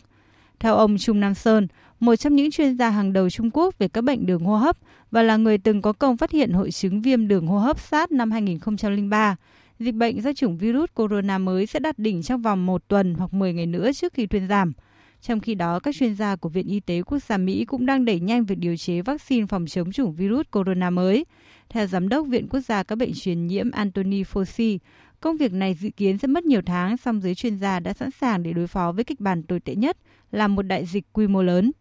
[0.59, 1.67] Theo ông Trung Nam Sơn,
[1.99, 4.77] một trong những chuyên gia hàng đầu Trung Quốc về các bệnh đường hô hấp
[5.11, 8.11] và là người từng có công phát hiện hội chứng viêm đường hô hấp SARS
[8.11, 9.35] năm 2003,
[9.79, 13.33] dịch bệnh do chủng virus corona mới sẽ đạt đỉnh trong vòng một tuần hoặc
[13.33, 14.73] 10 ngày nữa trước khi thuyên giảm.
[15.21, 18.05] Trong khi đó, các chuyên gia của Viện Y tế Quốc gia Mỹ cũng đang
[18.05, 21.25] đẩy nhanh việc điều chế vaccine phòng chống chủng virus corona mới.
[21.69, 24.77] Theo Giám đốc Viện Quốc gia các bệnh truyền nhiễm Anthony Fauci,
[25.19, 28.11] công việc này dự kiến sẽ mất nhiều tháng, song giới chuyên gia đã sẵn
[28.11, 29.97] sàng để đối phó với kịch bản tồi tệ nhất
[30.31, 31.71] là một đại dịch quy mô lớn.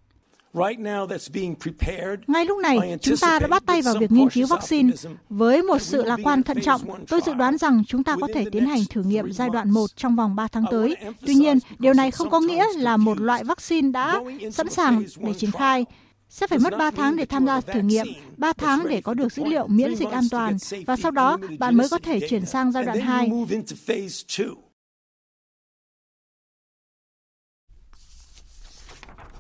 [2.27, 4.91] Ngay lúc này, chúng ta đã bắt tay vào việc nghiên cứu vaccine.
[5.29, 8.45] Với một sự lạc quan thận trọng, tôi dự đoán rằng chúng ta có thể
[8.53, 10.97] tiến hành thử nghiệm giai đoạn 1 trong vòng 3 tháng tới.
[11.27, 14.21] Tuy nhiên, điều này không có nghĩa là một loại vaccine đã
[14.53, 15.85] sẵn sàng để triển khai.
[16.29, 19.33] Sẽ phải mất 3 tháng để tham gia thử nghiệm, 3 tháng để có được
[19.33, 22.73] dữ liệu miễn dịch an toàn, và sau đó bạn mới có thể chuyển sang
[22.73, 23.31] giai đoạn 2.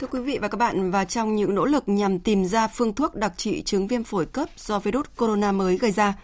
[0.01, 2.95] Thưa quý vị và các bạn, và trong những nỗ lực nhằm tìm ra phương
[2.95, 6.15] thuốc đặc trị chứng viêm phổi cấp do virus corona mới gây ra,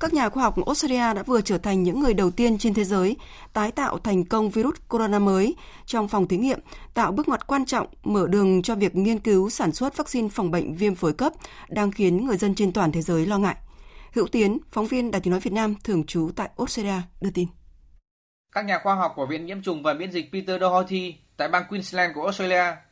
[0.00, 2.84] các nhà khoa học Australia đã vừa trở thành những người đầu tiên trên thế
[2.84, 3.16] giới
[3.52, 6.58] tái tạo thành công virus corona mới trong phòng thí nghiệm,
[6.94, 10.50] tạo bước ngoặt quan trọng mở đường cho việc nghiên cứu sản xuất vaccine phòng
[10.50, 11.32] bệnh viêm phổi cấp
[11.68, 13.56] đang khiến người dân trên toàn thế giới lo ngại.
[14.12, 17.48] Hữu Tiến, phóng viên Đài tiếng nói Việt Nam thường trú tại Australia đưa tin.
[18.52, 21.64] Các nhà khoa học của Viện Nhiễm trùng và Miễn dịch Peter Doherty tại bang
[21.68, 22.87] Queensland của Australia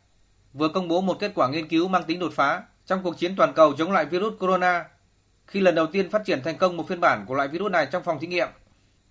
[0.57, 3.37] vừa công bố một kết quả nghiên cứu mang tính đột phá trong cuộc chiến
[3.37, 4.85] toàn cầu chống lại virus corona,
[5.47, 7.87] khi lần đầu tiên phát triển thành công một phiên bản của loại virus này
[7.93, 8.49] trong phòng thí nghiệm.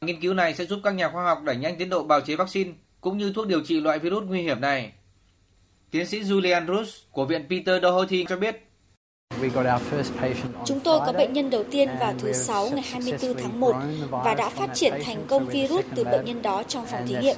[0.01, 2.35] Nghiên cứu này sẽ giúp các nhà khoa học đẩy nhanh tiến độ bào chế
[2.35, 4.93] vaccine cũng như thuốc điều trị loại virus nguy hiểm này.
[5.91, 8.55] Tiến sĩ Julian Rus của Viện Peter Doherty cho biết
[10.65, 13.75] Chúng tôi có bệnh nhân đầu tiên vào thứ Sáu ngày 24 tháng 1
[14.09, 17.35] và đã phát triển thành công virus từ bệnh nhân đó trong phòng thí nghiệm.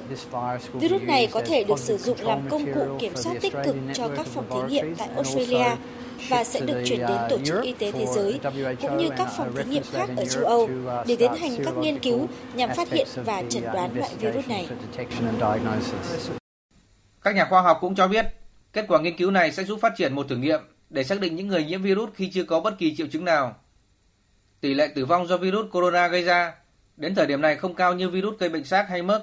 [0.72, 4.08] Virus này có thể được sử dụng làm công cụ kiểm soát tích cực cho
[4.16, 5.76] các phòng thí nghiệm tại Australia
[6.28, 8.40] và sẽ được chuyển đến Tổ chức Y tế Thế giới
[8.82, 10.68] cũng như các phòng thí nghiệm khác ở châu Âu
[11.06, 14.68] để tiến hành các nghiên cứu nhằm phát hiện và chẩn đoán loại virus này.
[17.22, 18.26] Các nhà khoa học cũng cho biết
[18.72, 21.36] kết quả nghiên cứu này sẽ giúp phát triển một thử nghiệm để xác định
[21.36, 23.56] những người nhiễm virus khi chưa có bất kỳ triệu chứng nào.
[24.60, 26.54] Tỷ lệ tử vong do virus corona gây ra
[26.96, 29.22] đến thời điểm này không cao như virus gây bệnh xác hay MERS.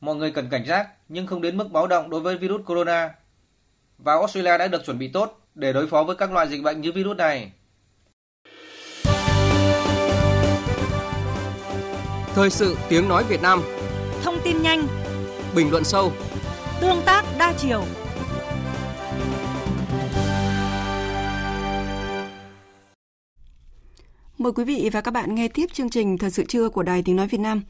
[0.00, 3.14] Mọi người cần cảnh giác nhưng không đến mức báo động đối với virus corona.
[3.98, 6.80] Và Australia đã được chuẩn bị tốt để đối phó với các loại dịch bệnh
[6.80, 7.52] như virus này.
[12.34, 13.62] Thời sự tiếng nói Việt Nam
[14.22, 14.86] Thông tin nhanh
[15.54, 16.12] Bình luận sâu
[16.80, 17.84] Tương tác đa chiều
[24.40, 27.02] Mời quý vị và các bạn nghe tiếp chương trình Thời sự trưa của Đài
[27.02, 27.62] Tiếng Nói Việt Nam.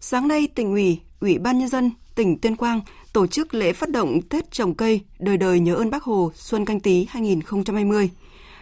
[0.00, 2.80] Sáng nay, tỉnh ủy, Ủy ban Nhân dân tỉnh Tuyên Quang
[3.12, 6.64] tổ chức lễ phát động Tết trồng cây đời đời nhớ ơn Bác Hồ Xuân
[6.64, 8.10] Canh Tý 2020.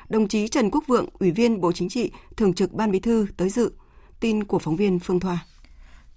[0.08, 3.26] Đồng chí Trần Quốc Vượng, Ủy viên Bộ Chính trị, Thường trực Ban Bí thư
[3.36, 3.72] tới dự.
[4.20, 5.38] Tin của phóng viên Phương Thoa.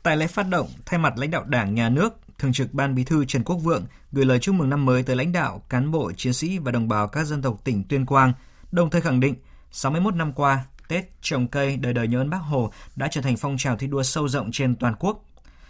[0.03, 3.03] Tại lễ phát động, thay mặt lãnh đạo Đảng, Nhà nước, Thường trực Ban Bí
[3.03, 6.11] thư Trần Quốc Vượng gửi lời chúc mừng năm mới tới lãnh đạo, cán bộ,
[6.17, 8.33] chiến sĩ và đồng bào các dân tộc tỉnh Tuyên Quang,
[8.71, 9.35] đồng thời khẳng định
[9.71, 13.37] 61 năm qua, Tết trồng cây đời đời nhớ ơn Bác Hồ đã trở thành
[13.37, 15.25] phong trào thi đua sâu rộng trên toàn quốc.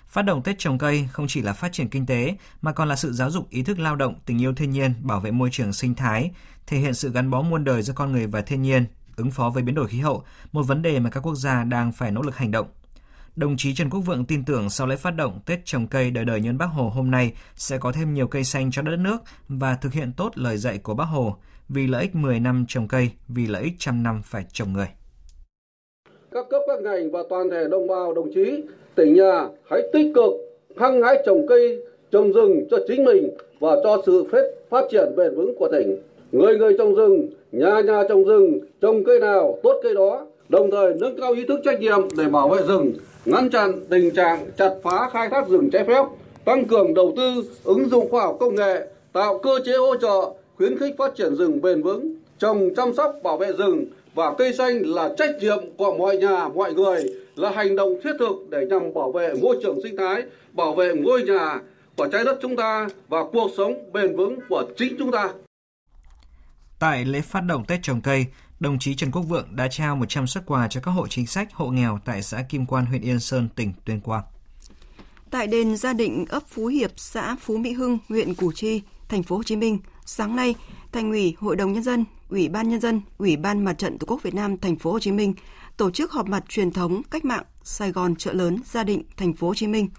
[0.07, 2.95] Phát động Tết trồng cây không chỉ là phát triển kinh tế mà còn là
[2.95, 5.73] sự giáo dục ý thức lao động, tình yêu thiên nhiên, bảo vệ môi trường
[5.73, 6.31] sinh thái,
[6.67, 9.49] thể hiện sự gắn bó muôn đời giữa con người và thiên nhiên, ứng phó
[9.49, 12.21] với biến đổi khí hậu, một vấn đề mà các quốc gia đang phải nỗ
[12.21, 12.67] lực hành động.
[13.35, 16.25] Đồng chí Trần Quốc Vượng tin tưởng sau lễ phát động Tết trồng cây đời
[16.25, 19.21] đời nhớ Bác Hồ hôm nay sẽ có thêm nhiều cây xanh cho đất nước
[19.49, 21.37] và thực hiện tốt lời dạy của Bác Hồ
[21.69, 24.87] vì lợi ích 10 năm trồng cây, vì lợi ích trăm năm phải trồng người.
[26.31, 28.63] Các cấp các ngành và toàn thể đồng bào đồng chí
[28.95, 30.33] tỉnh nhà hãy tích cực
[30.75, 34.23] hăng hái trồng cây, trồng rừng cho chính mình và cho sự
[34.69, 35.97] phát triển bền vững của tỉnh.
[36.31, 40.71] Người người trồng rừng, nhà nhà trồng rừng, trồng cây nào tốt cây đó, đồng
[40.71, 42.93] thời nâng cao ý thức trách nhiệm để bảo vệ rừng,
[43.25, 46.03] ngăn chặn tình trạng chặt phá khai thác rừng trái phép,
[46.45, 50.21] tăng cường đầu tư, ứng dụng khoa học công nghệ, tạo cơ chế hỗ trợ,
[50.57, 54.53] khuyến khích phát triển rừng bền vững, trồng chăm sóc bảo vệ rừng và cây
[54.53, 57.03] xanh là trách nhiệm của mọi nhà, mọi người,
[57.35, 60.93] là hành động thiết thực để nhằm bảo vệ môi trường sinh thái, bảo vệ
[60.95, 61.59] ngôi nhà
[61.97, 65.29] của trái đất chúng ta và cuộc sống bền vững của chính chúng ta.
[66.79, 68.25] Tại lễ phát động Tết trồng cây,
[68.59, 71.53] đồng chí Trần Quốc Vượng đã trao 100 xuất quà cho các hộ chính sách,
[71.53, 74.23] hộ nghèo tại xã Kim Quan, huyện Yên Sơn, tỉnh Tuyên Quang.
[75.31, 79.23] Tại đền gia định ấp Phú Hiệp, xã Phú Mỹ Hưng, huyện Củ Chi, thành
[79.23, 80.55] phố Hồ Chí Minh, sáng nay,
[80.91, 84.05] Thành ủy, Hội đồng nhân dân, Ủy ban nhân dân, Ủy ban Mặt trận Tổ
[84.07, 85.33] quốc Việt Nam thành phố Hồ Chí Minh
[85.77, 89.33] tổ chức họp mặt truyền thống cách mạng Sài Gòn chợ lớn Gia Định thành
[89.33, 89.89] phố Hồ Chí Minh.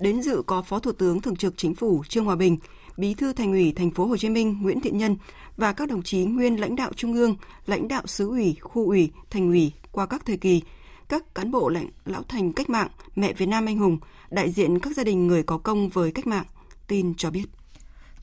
[0.00, 2.58] Đến dự có Phó Thủ tướng Thường trực Chính phủ Trương Hòa Bình,
[2.96, 5.16] Bí thư Thành ủy thành phố Hồ Chí Minh Nguyễn Thiện Nhân
[5.56, 9.10] và các đồng chí nguyên lãnh đạo trung ương, lãnh đạo xứ ủy, khu ủy,
[9.30, 10.62] thành ủy qua các thời kỳ,
[11.08, 13.98] các cán bộ lãnh lão thành cách mạng, mẹ Việt Nam anh hùng,
[14.30, 16.46] đại diện các gia đình người có công với cách mạng,
[16.86, 17.44] tin cho biết.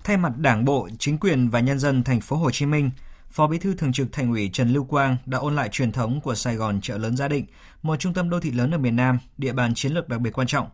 [0.03, 2.89] Thay mặt Đảng bộ, chính quyền và nhân dân thành phố Hồ Chí Minh,
[3.31, 6.21] Phó Bí thư Thường trực Thành ủy Trần Lưu Quang đã ôn lại truyền thống
[6.21, 7.45] của Sài Gòn chợ lớn Gia Định,
[7.81, 10.31] một trung tâm đô thị lớn ở miền Nam, địa bàn chiến lược đặc biệt
[10.33, 10.69] quan trọng.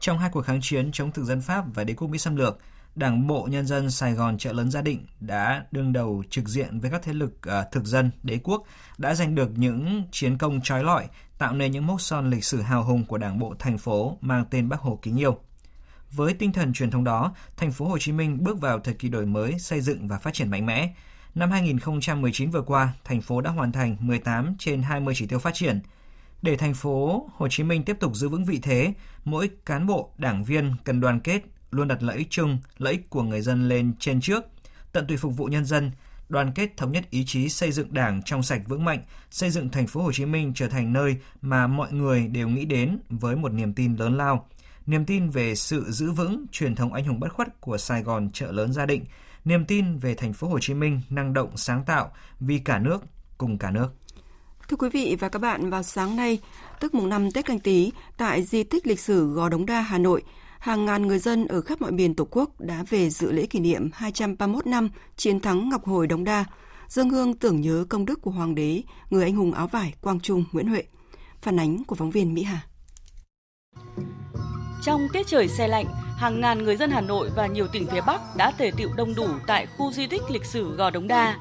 [0.00, 2.58] Trong hai cuộc kháng chiến chống thực dân Pháp và đế quốc Mỹ xâm lược,
[2.94, 6.80] Đảng bộ nhân dân Sài Gòn chợ lớn Gia Định đã đương đầu trực diện
[6.80, 8.62] với các thế lực uh, thực dân đế quốc
[8.98, 11.06] đã giành được những chiến công trói lọi,
[11.38, 14.44] tạo nên những mốc son lịch sử hào hùng của Đảng bộ thành phố mang
[14.50, 15.38] tên Bác Hồ kính yêu.
[16.12, 19.08] Với tinh thần truyền thống đó, thành phố Hồ Chí Minh bước vào thời kỳ
[19.08, 20.94] đổi mới, xây dựng và phát triển mạnh mẽ.
[21.34, 25.54] Năm 2019 vừa qua, thành phố đã hoàn thành 18 trên 20 chỉ tiêu phát
[25.54, 25.80] triển.
[26.42, 30.12] Để thành phố Hồ Chí Minh tiếp tục giữ vững vị thế, mỗi cán bộ,
[30.18, 33.68] đảng viên cần đoàn kết, luôn đặt lợi ích chung, lợi ích của người dân
[33.68, 34.44] lên trên trước,
[34.92, 35.90] tận tụy phục vụ nhân dân,
[36.28, 39.68] đoàn kết thống nhất ý chí xây dựng Đảng trong sạch vững mạnh, xây dựng
[39.68, 43.36] thành phố Hồ Chí Minh trở thành nơi mà mọi người đều nghĩ đến với
[43.36, 44.48] một niềm tin lớn lao,
[44.86, 48.30] niềm tin về sự giữ vững truyền thống anh hùng bất khuất của Sài Gòn
[48.30, 49.04] chợ lớn gia định,
[49.44, 53.02] niềm tin về thành phố Hồ Chí Minh năng động sáng tạo vì cả nước
[53.38, 53.88] cùng cả nước.
[54.68, 56.38] Thưa quý vị và các bạn, vào sáng nay,
[56.80, 59.98] tức mùng 5 Tết Canh Tý, tại di tích lịch sử Gò Đống Đa, Hà
[59.98, 60.22] Nội,
[60.58, 63.60] hàng ngàn người dân ở khắp mọi miền Tổ quốc đã về dự lễ kỷ
[63.60, 66.44] niệm 231 năm chiến thắng Ngọc Hồi Đống Đa,
[66.88, 70.20] dân hương tưởng nhớ công đức của Hoàng đế, người anh hùng áo vải Quang
[70.20, 70.84] Trung Nguyễn Huệ.
[71.42, 72.60] Phản ánh của phóng viên Mỹ Hà.
[74.82, 75.86] Trong tiết trời xe lạnh,
[76.20, 79.14] hàng ngàn người dân Hà Nội và nhiều tỉnh phía Bắc đã tề tiệu đông
[79.14, 81.38] đủ tại khu di tích lịch sử Gò Đống Đa.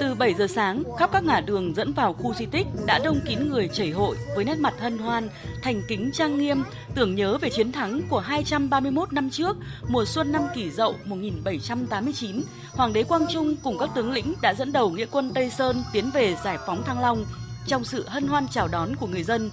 [0.00, 3.20] Từ 7 giờ sáng, khắp các ngã đường dẫn vào khu di tích đã đông
[3.26, 5.28] kín người chảy hội với nét mặt hân hoan,
[5.62, 6.62] thành kính trang nghiêm,
[6.94, 9.56] tưởng nhớ về chiến thắng của 231 năm trước,
[9.88, 12.42] mùa xuân năm kỷ dậu 1789.
[12.72, 15.82] Hoàng đế Quang Trung cùng các tướng lĩnh đã dẫn đầu nghĩa quân Tây Sơn
[15.92, 17.24] tiến về giải phóng Thăng Long
[17.70, 19.50] trong sự hân hoan chào đón của người dân.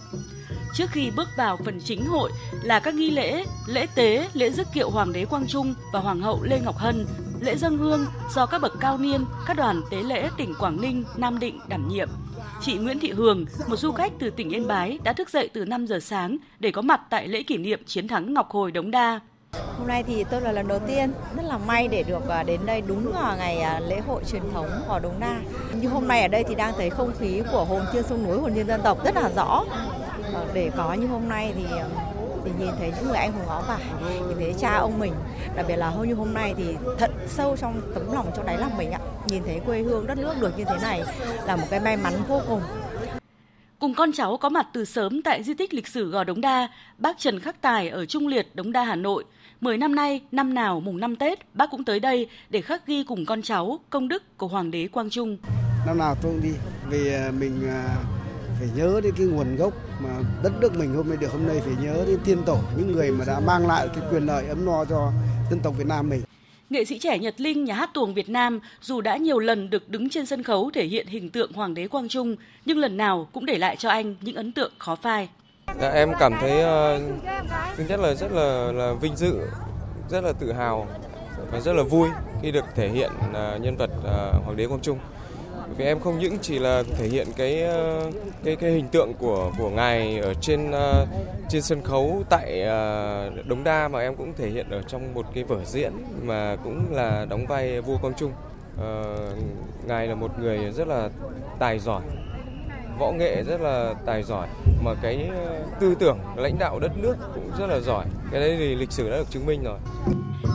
[0.74, 2.32] Trước khi bước vào phần chính hội
[2.64, 6.22] là các nghi lễ, lễ tế, lễ dứt kiệu Hoàng đế Quang Trung và Hoàng
[6.22, 7.06] hậu Lê Ngọc Hân,
[7.42, 11.04] lễ dân hương do các bậc cao niên, các đoàn tế lễ tỉnh Quảng Ninh,
[11.18, 12.10] Nam Định đảm nhiệm.
[12.62, 15.66] Chị Nguyễn Thị Hường, một du khách từ tỉnh Yên Bái đã thức dậy từ
[15.66, 18.92] 5 giờ sáng để có mặt tại lễ kỷ niệm chiến thắng Ngọc Hồi Đống
[18.92, 19.20] Đa.
[19.78, 22.66] Hôm nay thì tôi là lần đầu tiên rất là may để được à, đến
[22.66, 25.40] đây đúng vào ngày à, lễ hội truyền thống Gò Đống Đa.
[25.74, 28.40] Như hôm nay ở đây thì đang thấy không khí của hồn thiên sông núi,
[28.40, 29.64] hồn nhiên dân tộc rất là rõ.
[30.34, 31.86] Ờ, để có như hôm nay thì à,
[32.46, 33.80] thì nhìn thấy những người anh hùng áo vải,
[34.28, 35.14] nhìn thấy cha ông mình,
[35.56, 38.78] đặc biệt là như hôm nay thì thật sâu trong tấm lòng trong đáy lòng
[38.78, 39.00] mình ạ.
[39.28, 41.04] Nhìn thấy quê hương đất nước được như thế này
[41.46, 42.62] là một cái may mắn vô cùng.
[43.80, 46.68] Cùng con cháu có mặt từ sớm tại di tích lịch sử Gò Đống Đa,
[46.98, 49.24] bác Trần Khắc Tài ở Trung Liệt, Đống Đa, Hà Nội.
[49.62, 53.04] Mười năm nay, năm nào mùng năm Tết, bác cũng tới đây để khắc ghi
[53.04, 55.38] cùng con cháu công đức của Hoàng đế Quang Trung.
[55.86, 56.58] Năm nào tôi cũng đi,
[56.90, 57.62] vì à, mình
[58.60, 60.10] phải nhớ đến cái nguồn gốc mà
[60.44, 63.12] đất nước mình hôm nay được hôm nay phải nhớ đến tiên tổ những người
[63.12, 65.12] mà đã mang lại cái quyền lợi ấm no cho
[65.50, 66.22] dân tộc Việt Nam mình.
[66.70, 69.90] Nghệ sĩ trẻ Nhật Linh nhà hát tuồng Việt Nam dù đã nhiều lần được
[69.90, 73.28] đứng trên sân khấu thể hiện hình tượng Hoàng đế Quang Trung, nhưng lần nào
[73.34, 75.30] cũng để lại cho anh những ấn tượng khó phai.
[75.80, 77.02] Dạ, em cảm thấy uh,
[77.78, 79.40] thứ nhất là rất là là vinh dự,
[80.10, 80.88] rất là tự hào
[81.52, 82.10] và rất là vui
[82.42, 85.00] khi được thể hiện uh, nhân vật uh, Hoàng đế Quang Trung.
[85.78, 87.64] Vì em không những chỉ là thể hiện cái
[88.44, 91.08] cái cái hình tượng của của ngài ở trên uh,
[91.50, 95.26] trên sân khấu tại uh, Đống Đa mà em cũng thể hiện ở trong một
[95.34, 95.92] cái vở diễn
[96.24, 98.32] mà cũng là đóng vai vua Quang Trung.
[98.78, 98.84] Uh,
[99.86, 101.10] ngài là một người rất là
[101.60, 102.02] tài giỏi,
[103.00, 104.48] võ nghệ rất là tài giỏi
[104.84, 105.30] mà cái
[105.80, 108.06] tư tưởng lãnh đạo đất nước cũng rất là giỏi.
[108.32, 109.80] Cái đấy thì lịch sử đã được chứng minh rồi.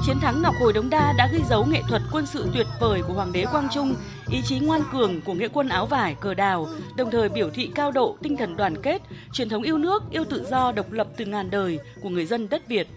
[0.06, 3.02] Chiến thắng Ngọc Hồi Đống Đa đã ghi dấu nghệ thuật quân sự tuyệt vời
[3.08, 3.94] của Hoàng đế Quang Trung,
[4.30, 7.70] ý chí ngoan cường của nghĩa quân áo vải cờ đào, đồng thời biểu thị
[7.74, 9.02] cao độ tinh thần đoàn kết,
[9.32, 12.48] truyền thống yêu nước, yêu tự do, độc lập từ ngàn đời của người dân
[12.48, 12.88] đất Việt.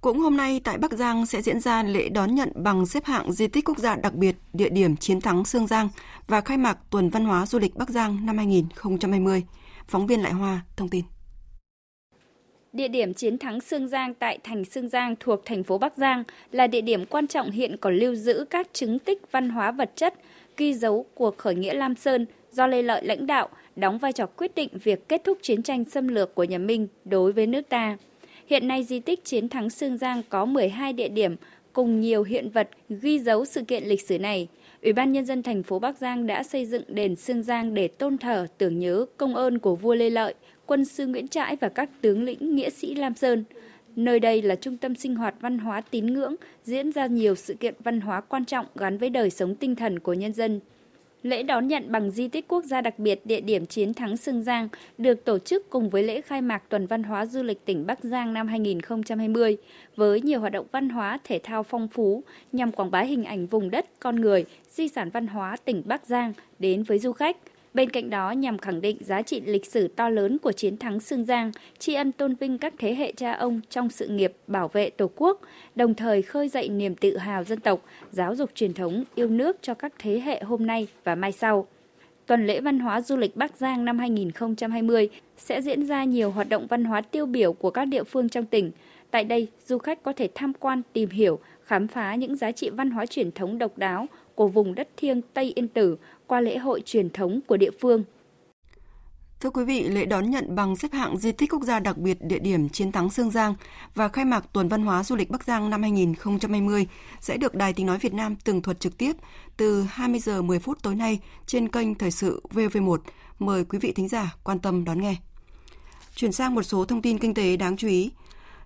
[0.00, 3.32] Cũng hôm nay tại Bắc Giang sẽ diễn ra lễ đón nhận bằng xếp hạng
[3.32, 5.88] di tích quốc gia đặc biệt địa điểm chiến thắng Sương Giang
[6.30, 9.42] và khai mạc tuần văn hóa du lịch Bắc Giang năm 2020.
[9.88, 11.04] Phóng viên Lại Hoa thông tin.
[12.72, 16.24] Địa điểm chiến thắng Sương Giang tại thành Sương Giang thuộc thành phố Bắc Giang
[16.52, 19.92] là địa điểm quan trọng hiện còn lưu giữ các chứng tích văn hóa vật
[19.96, 20.14] chất,
[20.56, 24.26] ghi dấu cuộc khởi nghĩa Lam Sơn do Lê Lợi lãnh đạo, đóng vai trò
[24.26, 27.68] quyết định việc kết thúc chiến tranh xâm lược của nhà Minh đối với nước
[27.68, 27.96] ta.
[28.46, 31.36] Hiện nay di tích chiến thắng Sương Giang có 12 địa điểm
[31.72, 34.48] cùng nhiều hiện vật ghi dấu sự kiện lịch sử này.
[34.82, 37.88] Ủy ban Nhân dân thành phố Bắc Giang đã xây dựng đền Sương Giang để
[37.88, 40.34] tôn thờ tưởng nhớ công ơn của vua Lê Lợi–
[40.70, 43.44] quân sư Nguyễn Trãi và các tướng lĩnh nghĩa sĩ Lam Sơn.
[43.96, 47.54] Nơi đây là trung tâm sinh hoạt văn hóa tín ngưỡng, diễn ra nhiều sự
[47.54, 50.60] kiện văn hóa quan trọng gắn với đời sống tinh thần của nhân dân.
[51.22, 54.42] Lễ đón nhận bằng di tích quốc gia đặc biệt địa điểm chiến thắng Sương
[54.42, 57.86] Giang được tổ chức cùng với lễ khai mạc tuần văn hóa du lịch tỉnh
[57.86, 59.56] Bắc Giang năm 2020
[59.96, 63.46] với nhiều hoạt động văn hóa thể thao phong phú nhằm quảng bá hình ảnh
[63.46, 67.36] vùng đất, con người, di sản văn hóa tỉnh Bắc Giang đến với du khách–
[67.74, 71.00] Bên cạnh đó nhằm khẳng định giá trị lịch sử to lớn của chiến thắng
[71.00, 74.68] Sương Giang, tri ân tôn vinh các thế hệ cha ông trong sự nghiệp bảo
[74.68, 75.40] vệ Tổ quốc,
[75.74, 79.56] đồng thời khơi dậy niềm tự hào dân tộc, giáo dục truyền thống yêu nước
[79.62, 81.66] cho các thế hệ hôm nay và mai sau.
[82.26, 86.48] Tuần lễ văn hóa du lịch Bắc Giang năm 2020 sẽ diễn ra nhiều hoạt
[86.48, 88.70] động văn hóa tiêu biểu của các địa phương trong tỉnh.
[89.10, 92.70] Tại đây, du khách có thể tham quan, tìm hiểu, khám phá những giá trị
[92.70, 95.96] văn hóa truyền thống độc đáo của vùng đất thiêng Tây Yên Tử
[96.30, 98.04] qua lễ hội truyền thống của địa phương.
[99.40, 102.18] Thưa quý vị, lễ đón nhận bằng xếp hạng di tích quốc gia đặc biệt
[102.20, 103.54] địa điểm chiến thắng Sương Giang
[103.94, 106.86] và khai mạc tuần văn hóa du lịch Bắc Giang năm 2020
[107.20, 109.12] sẽ được Đài Tiếng nói Việt Nam tường thuật trực tiếp
[109.56, 112.98] từ 20 giờ 10 phút tối nay trên kênh Thời sự VV1.
[113.38, 115.16] Mời quý vị thính giả quan tâm đón nghe.
[116.14, 118.10] Chuyển sang một số thông tin kinh tế đáng chú ý.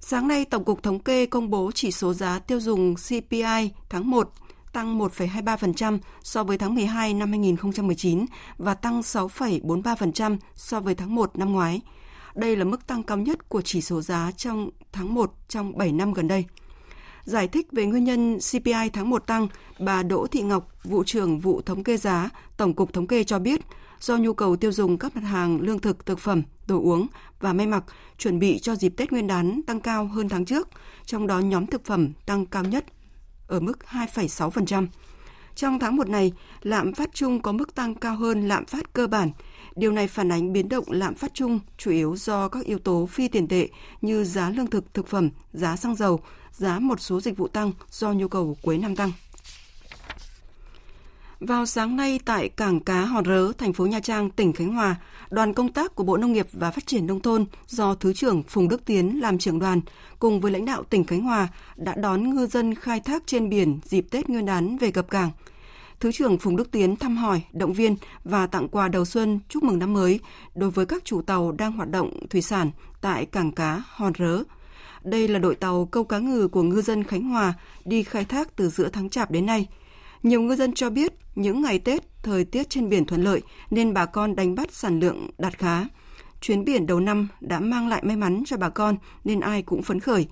[0.01, 4.11] Sáng nay, Tổng cục Thống kê công bố chỉ số giá tiêu dùng CPI tháng
[4.11, 4.31] 1
[4.75, 8.25] tăng 1,23% so với tháng 12 năm 2019
[8.59, 11.81] và tăng 6,43% so với tháng 1 năm ngoái.
[12.35, 15.93] Đây là mức tăng cao nhất của chỉ số giá trong tháng 1 trong 7
[15.93, 16.45] năm gần đây.
[17.25, 21.39] Giải thích về nguyên nhân CPI tháng 1 tăng, bà Đỗ Thị Ngọc, vụ trưởng
[21.39, 23.61] vụ thống kê giá, Tổng cục Thống kê cho biết,
[24.01, 27.07] do nhu cầu tiêu dùng các mặt hàng lương thực, thực phẩm, đồ uống
[27.41, 27.85] và may mặc
[28.19, 30.69] chuẩn bị cho dịp Tết Nguyên đán tăng cao hơn tháng trước,
[31.07, 32.85] trong đó nhóm thực phẩm tăng cao nhất
[33.55, 34.87] ở mức 2,6%.
[35.55, 39.07] Trong tháng 1 này, lạm phát chung có mức tăng cao hơn lạm phát cơ
[39.07, 39.31] bản.
[39.77, 43.07] Điều này phản ánh biến động lạm phát chung chủ yếu do các yếu tố
[43.07, 43.69] phi tiền tệ
[44.01, 46.21] như giá lương thực, thực phẩm, giá xăng dầu,
[46.53, 49.13] giá một số dịch vụ tăng do nhu cầu cuối năm tăng.
[51.41, 54.97] Vào sáng nay tại cảng cá Hòn Rớ, thành phố Nha Trang, tỉnh Khánh Hòa,
[55.31, 58.43] đoàn công tác của Bộ Nông nghiệp và Phát triển Nông thôn do Thứ trưởng
[58.43, 59.81] Phùng Đức Tiến làm trưởng đoàn
[60.19, 63.81] cùng với lãnh đạo tỉnh Khánh Hòa đã đón ngư dân khai thác trên biển
[63.85, 65.31] dịp Tết Nguyên đán về cập cảng.
[66.01, 69.63] Thứ trưởng Phùng Đức Tiến thăm hỏi, động viên và tặng quà đầu xuân chúc
[69.63, 70.21] mừng năm mới
[70.55, 72.71] đối với các chủ tàu đang hoạt động thủy sản
[73.01, 74.43] tại cảng cá Hòn Rớ.
[75.03, 78.57] Đây là đội tàu câu cá ngừ của ngư dân Khánh Hòa đi khai thác
[78.57, 79.69] từ giữa tháng Chạp đến nay–
[80.25, 83.95] nhiều ngư dân cho biết những ngày Tết, thời tiết trên biển thuận lợi nên
[83.95, 85.85] bà con đánh bắt sản lượng đạt khá.
[86.41, 89.83] Chuyến biển đầu năm đã mang lại may mắn cho bà con nên ai cũng
[89.83, 90.27] phấn khởi.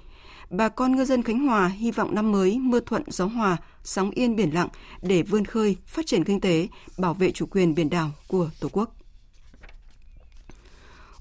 [0.50, 4.10] Bà con ngư dân Khánh Hòa hy vọng năm mới mưa thuận gió hòa, sóng
[4.10, 4.68] yên biển lặng
[5.02, 8.68] để vươn khơi, phát triển kinh tế, bảo vệ chủ quyền biển đảo của Tổ
[8.72, 9.01] quốc.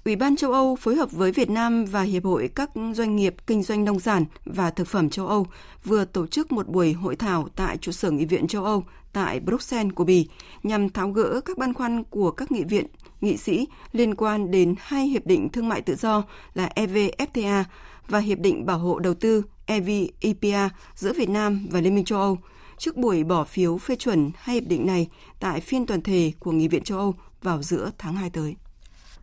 [0.06, 3.36] Ủy ban châu Âu phối hợp với Việt Nam và Hiệp hội các doanh nghiệp
[3.48, 5.48] kinh doanh nông sản và thực phẩm châu Âu
[5.84, 8.84] vừa tổ chức một buổi hội thảo tại trụ sở Nghị viện châu Âu
[9.14, 10.30] tại Bruxelles của Bỉ
[10.64, 12.86] nhằm tháo gỡ các băn khoăn của các nghị viện,
[13.22, 17.64] nghị sĩ liên quan đến hai hiệp định thương mại tự do là EVFTA
[18.08, 22.20] và Hiệp định Bảo hộ Đầu tư EVIPA giữa Việt Nam và Liên minh châu
[22.20, 22.38] Âu
[22.78, 25.08] trước buổi bỏ phiếu phê chuẩn hai hiệp định này
[25.40, 28.56] tại phiên toàn thể của Nghị viện châu Âu vào giữa tháng 2 tới.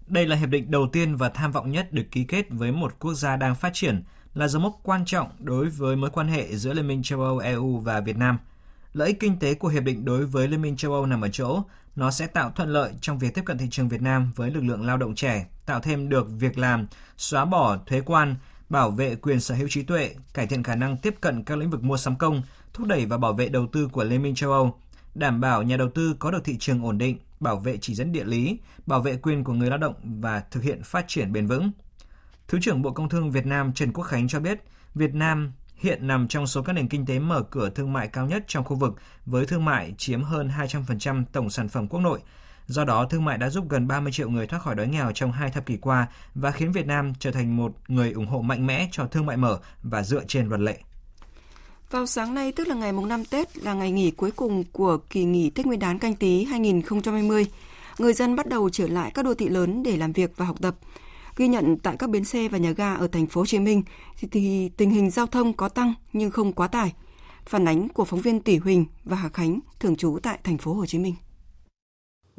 [0.09, 2.95] Đây là hiệp định đầu tiên và tham vọng nhất được ký kết với một
[2.99, 4.03] quốc gia đang phát triển,
[4.35, 7.39] là dấu mốc quan trọng đối với mối quan hệ giữa Liên minh châu Âu
[7.39, 8.39] EU và Việt Nam.
[8.93, 11.29] Lợi ích kinh tế của hiệp định đối với Liên minh châu Âu nằm ở
[11.29, 11.63] chỗ
[11.97, 14.61] nó sẽ tạo thuận lợi trong việc tiếp cận thị trường Việt Nam với lực
[14.61, 18.35] lượng lao động trẻ, tạo thêm được việc làm, xóa bỏ thuế quan,
[18.69, 21.71] bảo vệ quyền sở hữu trí tuệ, cải thiện khả năng tiếp cận các lĩnh
[21.71, 22.43] vực mua sắm công,
[22.73, 24.81] thúc đẩy và bảo vệ đầu tư của Liên minh châu Âu,
[25.15, 28.13] đảm bảo nhà đầu tư có được thị trường ổn định, bảo vệ chỉ dẫn
[28.13, 31.47] địa lý, bảo vệ quyền của người lao động và thực hiện phát triển bền
[31.47, 31.71] vững.
[32.49, 34.59] Thứ trưởng Bộ Công Thương Việt Nam Trần Quốc Khánh cho biết,
[34.95, 38.27] Việt Nam hiện nằm trong số các nền kinh tế mở cửa thương mại cao
[38.27, 38.95] nhất trong khu vực
[39.27, 42.21] với thương mại chiếm hơn 200% tổng sản phẩm quốc nội.
[42.67, 45.33] Do đó, thương mại đã giúp gần 30 triệu người thoát khỏi đói nghèo trong
[45.33, 48.67] hai thập kỷ qua và khiến Việt Nam trở thành một người ủng hộ mạnh
[48.67, 50.79] mẽ cho thương mại mở và dựa trên luật lệ.
[51.91, 54.99] Vào sáng nay, tức là ngày mùng 5 Tết, là ngày nghỉ cuối cùng của
[55.11, 57.47] kỳ nghỉ Tết Nguyên đán canh tí 2020.
[57.99, 60.57] Người dân bắt đầu trở lại các đô thị lớn để làm việc và học
[60.61, 60.77] tập.
[61.37, 63.83] Ghi nhận tại các bến xe và nhà ga ở thành phố Hồ Chí Minh
[64.19, 66.93] thì, thì tình hình giao thông có tăng nhưng không quá tải.
[67.47, 70.73] Phản ánh của phóng viên Tỷ Huỳnh và Hà Khánh thường trú tại thành phố
[70.75, 71.15] Hồ Chí Minh.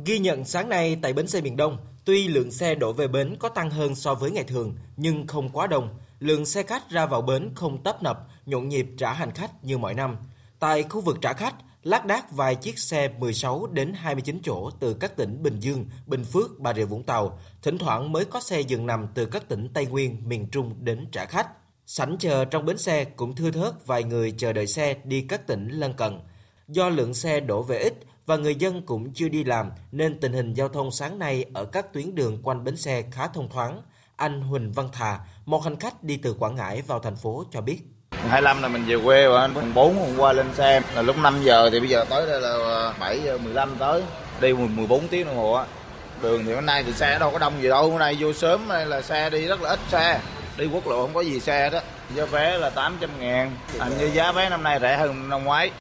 [0.06, 3.36] Ghi nhận sáng nay tại bến xe miền Đông, tuy lượng xe đổ về bến
[3.40, 5.90] có tăng hơn so với ngày thường nhưng không quá đông.
[6.20, 9.78] Lượng xe khách ra vào bến không tấp nập, nhộn nhịp trả hành khách như
[9.78, 10.18] mọi năm.
[10.60, 14.94] Tại khu vực trả khách, lác đác vài chiếc xe 16 đến 29 chỗ từ
[14.94, 18.62] các tỉnh Bình Dương, Bình Phước, Bà Rịa Vũng Tàu, thỉnh thoảng mới có xe
[18.62, 21.48] dừng nằm từ các tỉnh Tây Nguyên, miền Trung đến trả khách.
[21.86, 25.48] Sảnh chờ trong bến xe cũng thưa thớt vài người chờ đợi xe đi các
[25.48, 26.20] tỉnh lân cận.
[26.68, 27.94] Do lượng xe đổ về ít
[28.26, 31.66] và người dân cũng chưa đi làm nên tình hình giao thông sáng nay ở
[31.66, 33.82] các tuyến đường quanh bến xe khá thông thoáng.
[34.16, 37.62] Anh Huỳnh Văn Thà, một hành khách đi từ Quảng Ngãi vào thành phố cho
[37.62, 37.80] biết.
[38.12, 41.18] 25 là mình về quê rồi anh, mùng 4 hôm qua lên xe là lúc
[41.18, 44.04] 5 giờ thì bây giờ tới đây là 7 giờ 15 tới,
[44.42, 45.66] đi 14 tiếng đồng hồ á.
[46.22, 48.68] Đường thì hôm nay thì xe đâu có đông gì đâu, hôm nay vô sớm
[48.68, 50.22] này là xe đi rất là ít xe,
[50.58, 51.80] đi quốc lộ không có gì xe đó.
[52.16, 55.72] Giá vé là 800 ngàn, hình như giá vé năm nay rẻ hơn năm ngoái.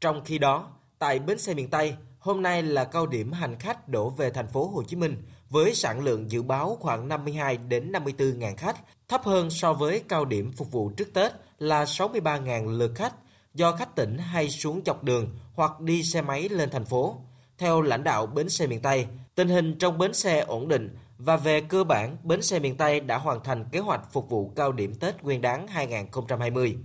[0.00, 3.88] Trong khi đó, tại bến xe miền Tây, hôm nay là cao điểm hành khách
[3.88, 7.92] đổ về thành phố Hồ Chí Minh với sản lượng dự báo khoảng 52 đến
[7.92, 8.76] 54 ngàn khách,
[9.08, 13.14] thấp hơn so với cao điểm phục vụ trước Tết là 63.000 lượt khách
[13.54, 17.16] do khách tỉnh hay xuống dọc đường hoặc đi xe máy lên thành phố.
[17.58, 21.36] Theo lãnh đạo bến xe miền Tây, tình hình trong bến xe ổn định và
[21.36, 24.72] về cơ bản, bến xe miền Tây đã hoàn thành kế hoạch phục vụ cao
[24.72, 26.76] điểm Tết Nguyên đán 2020.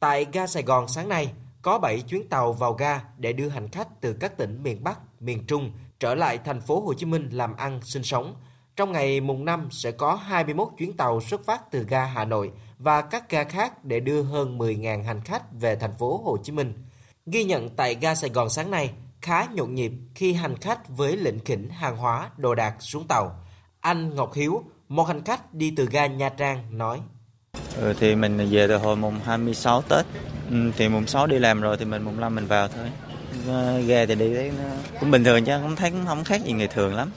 [0.00, 3.68] Tại ga Sài Gòn sáng nay, có 7 chuyến tàu vào ga để đưa hành
[3.68, 7.28] khách từ các tỉnh miền Bắc, miền Trung trở lại thành phố Hồ Chí Minh
[7.32, 8.34] làm ăn sinh sống.
[8.80, 12.50] Trong ngày mùng 5 sẽ có 21 chuyến tàu xuất phát từ ga Hà Nội
[12.78, 16.52] và các ga khác để đưa hơn 10.000 hành khách về thành phố Hồ Chí
[16.52, 16.72] Minh.
[17.26, 18.90] Ghi nhận tại ga Sài Gòn sáng nay
[19.20, 23.34] khá nhộn nhịp khi hành khách với lệnh khỉnh hàng hóa đồ đạc xuống tàu.
[23.80, 27.00] Anh Ngọc Hiếu, một hành khách đi từ ga Nha Trang nói:
[27.76, 30.06] Ừ, thì mình về từ hồi mùng 26 Tết.
[30.50, 32.90] Ừ, thì mùng 6 đi làm rồi thì mình mùng 5 mình vào thôi.
[33.86, 34.64] Ghe thì đi thấy nó
[35.00, 37.10] cũng bình thường chứ không thấy cũng không khác gì ngày thường lắm.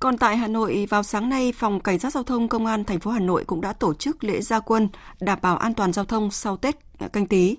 [0.00, 3.00] Còn tại Hà Nội, vào sáng nay, Phòng Cảnh sát Giao thông Công an thành
[3.00, 4.88] phố Hà Nội cũng đã tổ chức lễ gia quân
[5.20, 6.76] đảm bảo an toàn giao thông sau Tết
[7.12, 7.56] canh tí.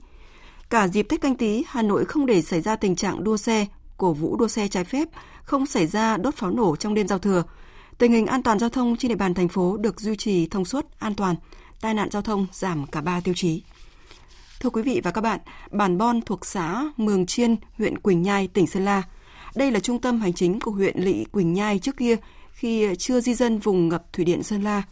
[0.69, 3.65] Cả dịp Tết canh tí, Hà Nội không để xảy ra tình trạng đua xe,
[3.97, 5.07] cổ vũ đua xe trái phép,
[5.43, 7.43] không xảy ra đốt pháo nổ trong đêm giao thừa.
[7.97, 10.65] Tình hình an toàn giao thông trên địa bàn thành phố được duy trì thông
[10.65, 11.35] suốt, an toàn,
[11.81, 13.63] tai nạn giao thông giảm cả 3 tiêu chí.
[14.59, 15.39] Thưa quý vị và các bạn,
[15.71, 19.03] Bản Bon thuộc xã Mường Chiên, huyện Quỳnh Nhai, tỉnh Sơn La.
[19.55, 22.15] Đây là trung tâm hành chính của huyện Lị Quỳnh Nhai trước kia
[22.51, 24.83] khi chưa di dân vùng ngập thủy điện Sơn La.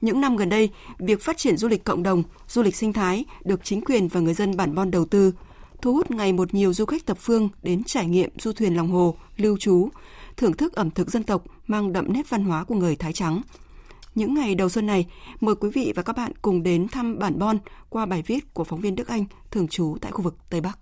[0.00, 3.24] Những năm gần đây, việc phát triển du lịch cộng đồng, du lịch sinh thái
[3.44, 5.32] được chính quyền và người dân bản Bon đầu tư,
[5.82, 8.88] thu hút ngày một nhiều du khách thập phương đến trải nghiệm du thuyền lòng
[8.88, 9.88] hồ, lưu trú,
[10.36, 13.42] thưởng thức ẩm thực dân tộc mang đậm nét văn hóa của người Thái Trắng.
[14.14, 15.06] Những ngày đầu xuân này,
[15.40, 18.64] mời quý vị và các bạn cùng đến thăm bản Bon qua bài viết của
[18.64, 20.78] phóng viên Đức Anh thường trú tại khu vực Tây Bắc.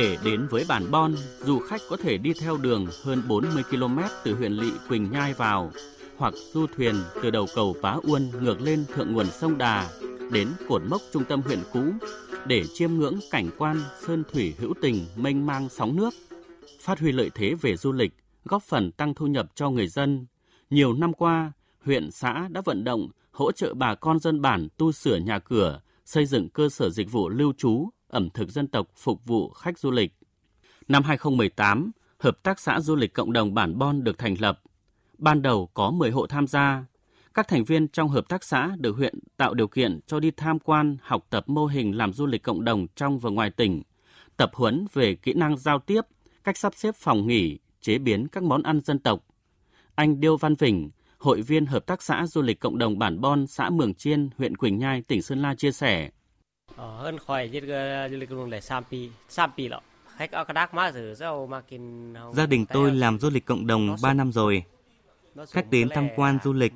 [0.00, 3.98] Để đến với bản Bon, du khách có thể đi theo đường hơn 40 km
[4.24, 5.72] từ huyện Lị Quỳnh Nhai vào,
[6.16, 9.90] hoặc du thuyền từ đầu cầu Pá Uôn ngược lên thượng nguồn sông Đà
[10.32, 11.84] đến cột mốc trung tâm huyện cũ
[12.46, 16.14] để chiêm ngưỡng cảnh quan sơn thủy hữu tình mênh mang sóng nước,
[16.80, 18.12] phát huy lợi thế về du lịch,
[18.44, 20.26] góp phần tăng thu nhập cho người dân.
[20.70, 21.52] Nhiều năm qua,
[21.84, 25.80] huyện xã đã vận động hỗ trợ bà con dân bản tu sửa nhà cửa,
[26.04, 29.78] xây dựng cơ sở dịch vụ lưu trú, ẩm thực dân tộc phục vụ khách
[29.78, 30.12] du lịch.
[30.88, 34.60] Năm 2018, Hợp tác xã du lịch cộng đồng Bản Bon được thành lập.
[35.18, 36.84] Ban đầu có 10 hộ tham gia.
[37.34, 40.58] Các thành viên trong hợp tác xã được huyện tạo điều kiện cho đi tham
[40.58, 43.82] quan, học tập mô hình làm du lịch cộng đồng trong và ngoài tỉnh,
[44.36, 46.00] tập huấn về kỹ năng giao tiếp,
[46.44, 49.24] cách sắp xếp phòng nghỉ, chế biến các món ăn dân tộc.
[49.94, 53.46] Anh Điêu Văn Vĩnh, hội viên Hợp tác xã Du lịch Cộng đồng Bản Bon,
[53.46, 56.10] xã Mường Chiên, huyện Quỳnh Nhai, tỉnh Sơn La chia sẻ
[56.76, 57.64] ờ hơn khỏi giết
[58.10, 59.80] du lịch cộng đồng để 3 ปี3 ปี lọ
[62.32, 64.64] Gia đình tôi làm du lịch cộng đồng 3 năm rồi.
[65.50, 66.72] Khách đến tham quan du lịch,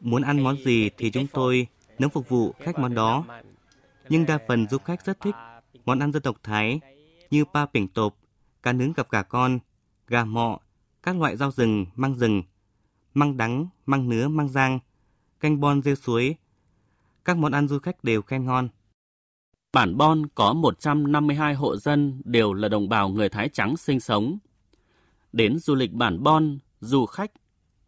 [0.00, 1.66] muốn ăn món gì thì chúng tôi
[1.98, 3.24] nướng phục vụ khách món đó.
[4.08, 5.34] Nhưng đa phần du khách rất thích
[5.84, 6.80] món ăn dân tộc Thái
[7.30, 8.16] như pa pỉnh tộp,
[8.62, 9.58] cá nướng cặp gà con,
[10.06, 10.58] gà mọ,
[11.02, 12.42] các loại rau rừng, măng rừng,
[13.14, 14.78] măng đắng, măng nứa, măng rang,
[15.40, 16.36] canh bon rêu suối.
[17.24, 18.68] Các món ăn du khách đều khen ngon.
[19.72, 24.38] Bản Bon có 152 hộ dân đều là đồng bào người Thái trắng sinh sống.
[25.32, 27.30] Đến du lịch Bản Bon, du khách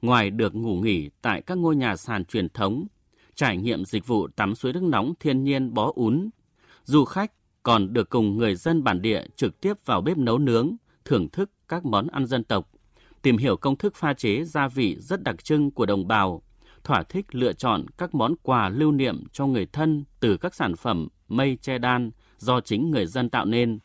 [0.02, 2.86] ngoài được ngủ nghỉ tại các ngôi nhà sàn truyền thống,
[3.34, 6.30] trải nghiệm dịch vụ tắm suối nước nóng thiên nhiên bó ún,
[6.84, 10.76] du khách còn được cùng người dân bản địa trực tiếp vào bếp nấu nướng,
[11.04, 12.70] thưởng thức các món ăn dân tộc,
[13.22, 16.42] tìm hiểu công thức pha chế gia vị rất đặc trưng của đồng bào,
[16.84, 20.76] thỏa thích lựa chọn các món quà lưu niệm cho người thân từ các sản
[20.76, 23.78] phẩm mây che đan do chính người dân tạo nên.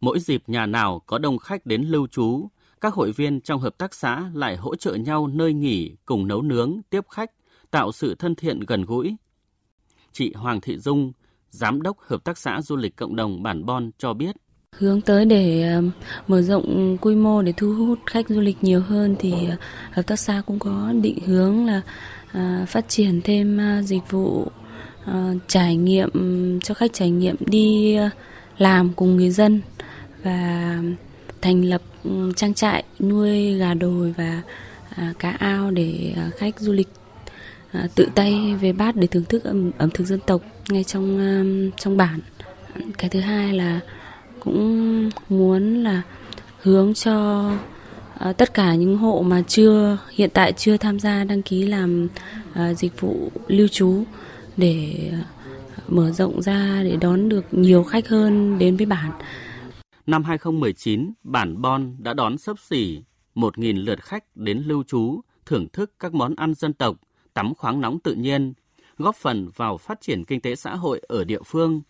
[0.00, 2.48] Mỗi dịp nhà nào có đông khách đến lưu trú,
[2.80, 6.42] các hội viên trong hợp tác xã lại hỗ trợ nhau nơi nghỉ cùng nấu
[6.42, 7.30] nướng, tiếp khách,
[7.70, 9.16] tạo sự thân thiện gần gũi.
[10.12, 11.12] Chị Hoàng Thị Dung,
[11.50, 14.36] Giám đốc Hợp tác xã Du lịch Cộng đồng Bản Bon cho biết.
[14.78, 15.82] Hướng tới để ờ,
[16.28, 19.56] mở rộng quy mô để thu hút khách du lịch nhiều hơn thì ờ,
[19.92, 21.82] hợp tác xã cũng có định hướng là
[22.32, 24.46] À, phát triển thêm à, dịch vụ
[25.04, 26.10] à, trải nghiệm
[26.60, 27.96] cho khách trải nghiệm đi
[28.58, 29.60] làm cùng người dân
[30.22, 30.78] và
[31.42, 34.42] thành lập ừ, trang trại nuôi gà đồi và
[35.18, 36.88] cá ao để khách du lịch
[37.94, 41.96] tự tay về bát để thưởng thức ẩm, ẩm thực dân tộc ngay trong trong
[41.96, 42.20] bản.
[42.98, 43.80] Cái thứ hai là
[44.40, 46.02] cũng muốn là
[46.62, 47.50] hướng cho
[48.18, 52.08] Ờ, tất cả những hộ mà chưa hiện tại chưa tham gia đăng ký làm
[52.50, 54.04] uh, dịch vụ lưu trú
[54.56, 55.18] để ờ,
[55.88, 59.10] mở rộng ra để đón được nhiều khách hơn đến với bản.
[60.06, 63.02] Năm 2019, bản Bon đã đón sấp xỉ
[63.34, 66.96] 1.000 lượt khách đến lưu trú, thưởng thức các món ăn dân tộc,
[67.34, 68.52] tắm khoáng nóng tự nhiên,
[68.98, 71.82] góp phần vào phát triển kinh tế xã hội ở địa phương.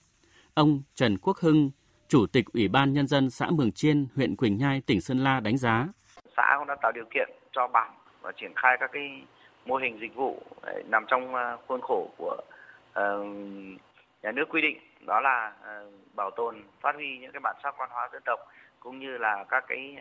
[0.55, 1.71] Ông Trần Quốc Hưng,
[2.09, 5.41] Chủ tịch Ủy ban Nhân dân xã Mường Chiên, huyện Quỳnh Nhai, tỉnh Sơn La
[5.41, 5.89] đánh giá.
[6.37, 9.23] Xã cũng đã tạo điều kiện cho bản và triển khai các cái
[9.65, 12.37] mô hình dịch vụ ờ, nằm trong ờ, khuôn khổ của
[13.01, 13.27] uh,
[14.23, 14.79] nhà nước quy định.
[15.07, 18.41] Đó là uh, bảo tồn phát huy những cái bản sắc văn hóa dân tộc
[18.81, 19.97] cũng như là các cái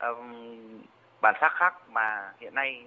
[0.00, 0.82] um,
[1.20, 2.84] bản sắc khác mà hiện nay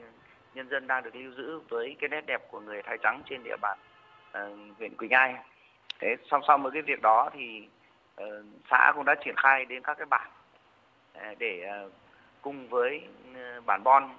[0.54, 3.44] nhân dân đang được lưu giữ với cái nét đẹp của người Thái trắng trên
[3.44, 3.78] địa bàn
[4.30, 5.36] uh, huyện Quỳnh ai.
[6.00, 7.68] Thế song song với cái việc đó thì
[8.70, 10.30] xã cũng đã triển khai đến các cái bản
[11.38, 11.84] để
[12.42, 13.02] cùng với
[13.36, 14.10] ờ, bản Bon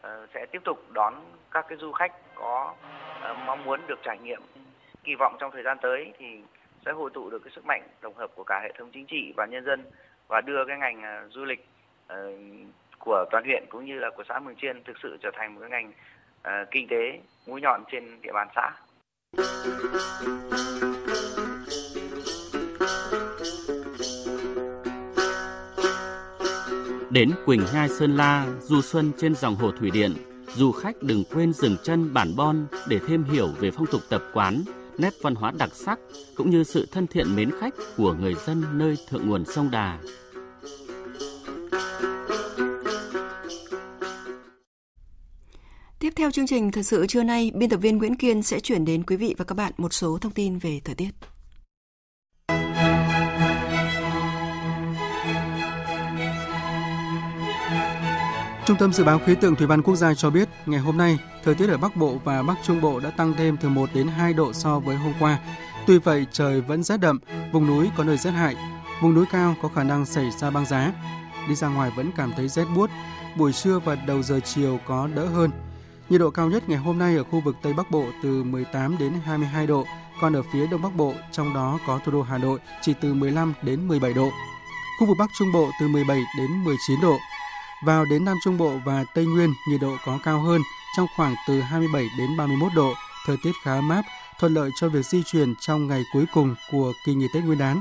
[0.00, 1.14] ờ, sẽ tiếp tục đón
[1.50, 2.74] các cái du khách có
[3.20, 4.42] ờ, mong muốn được trải nghiệm
[5.04, 6.26] kỳ vọng trong thời gian tới thì
[6.86, 9.32] sẽ hội tụ được cái sức mạnh tổng hợp của cả hệ thống chính trị
[9.36, 9.84] và nhân dân
[10.28, 11.66] và đưa cái ngành du lịch
[12.98, 15.60] của toàn huyện cũng như là của xã Mường Chiên thực sự trở thành một
[15.60, 15.92] cái ngành
[16.70, 18.70] kinh tế mũi nhọn trên địa bàn xã.
[27.10, 30.14] Đến Quỳnh Nhai Sơn La, du xuân trên dòng hồ thủy điện,
[30.54, 34.22] du khách đừng quên dừng chân bản Bon để thêm hiểu về phong tục tập
[34.34, 34.62] quán,
[34.98, 35.98] nét văn hóa đặc sắc
[36.36, 39.98] cũng như sự thân thiện mến khách của người dân nơi thượng nguồn sông Đà.
[45.98, 48.84] Tiếp theo chương trình Thật sự trưa nay, biên tập viên Nguyễn Kiên sẽ chuyển
[48.84, 51.10] đến quý vị và các bạn một số thông tin về thời tiết.
[58.70, 61.18] Trung tâm Dự báo Khí tượng Thủy văn Quốc gia cho biết, ngày hôm nay,
[61.44, 64.08] thời tiết ở Bắc Bộ và Bắc Trung Bộ đã tăng thêm từ 1 đến
[64.08, 65.38] 2 độ so với hôm qua.
[65.86, 67.18] Tuy vậy, trời vẫn rét đậm,
[67.52, 68.56] vùng núi có nơi rét hại,
[69.02, 70.92] vùng núi cao có khả năng xảy ra băng giá.
[71.48, 72.90] Đi ra ngoài vẫn cảm thấy rét buốt,
[73.36, 75.50] buổi trưa và đầu giờ chiều có đỡ hơn.
[76.08, 78.98] Nhiệt độ cao nhất ngày hôm nay ở khu vực Tây Bắc Bộ từ 18
[78.98, 79.84] đến 22 độ,
[80.20, 83.14] còn ở phía Đông Bắc Bộ, trong đó có thủ đô Hà Nội, chỉ từ
[83.14, 84.30] 15 đến 17 độ.
[85.00, 87.18] Khu vực Bắc Trung Bộ từ 17 đến 19 độ,
[87.82, 90.62] vào đến Nam Trung Bộ và Tây Nguyên, nhiệt độ có cao hơn
[90.96, 92.94] trong khoảng từ 27 đến 31 độ,
[93.26, 94.02] thời tiết khá mát,
[94.38, 97.58] thuận lợi cho việc di chuyển trong ngày cuối cùng của kỳ nghỉ Tết Nguyên
[97.58, 97.80] đán.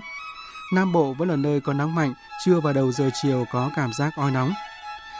[0.74, 2.14] Nam Bộ vẫn là nơi có nắng mạnh,
[2.46, 4.54] trưa và đầu giờ chiều có cảm giác oi nóng.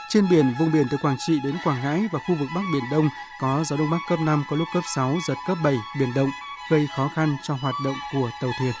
[0.08, 2.82] Trên biển, vùng biển từ Quảng Trị đến Quảng Ngãi và khu vực Bắc Biển
[2.90, 3.08] Đông
[3.40, 6.30] có gió Đông Bắc cấp 5, có lúc cấp 6, giật cấp 7, biển động,
[6.70, 8.72] gây khó khăn cho hoạt động của tàu thuyền.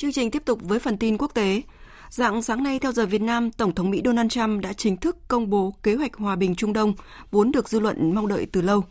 [0.00, 1.62] Chương trình tiếp tục với phần tin quốc tế.
[2.10, 5.16] Dạng sáng nay theo giờ Việt Nam, Tổng thống Mỹ Donald Trump đã chính thức
[5.28, 6.94] công bố kế hoạch hòa bình Trung Đông,
[7.30, 8.84] vốn được dư luận mong đợi từ lâu.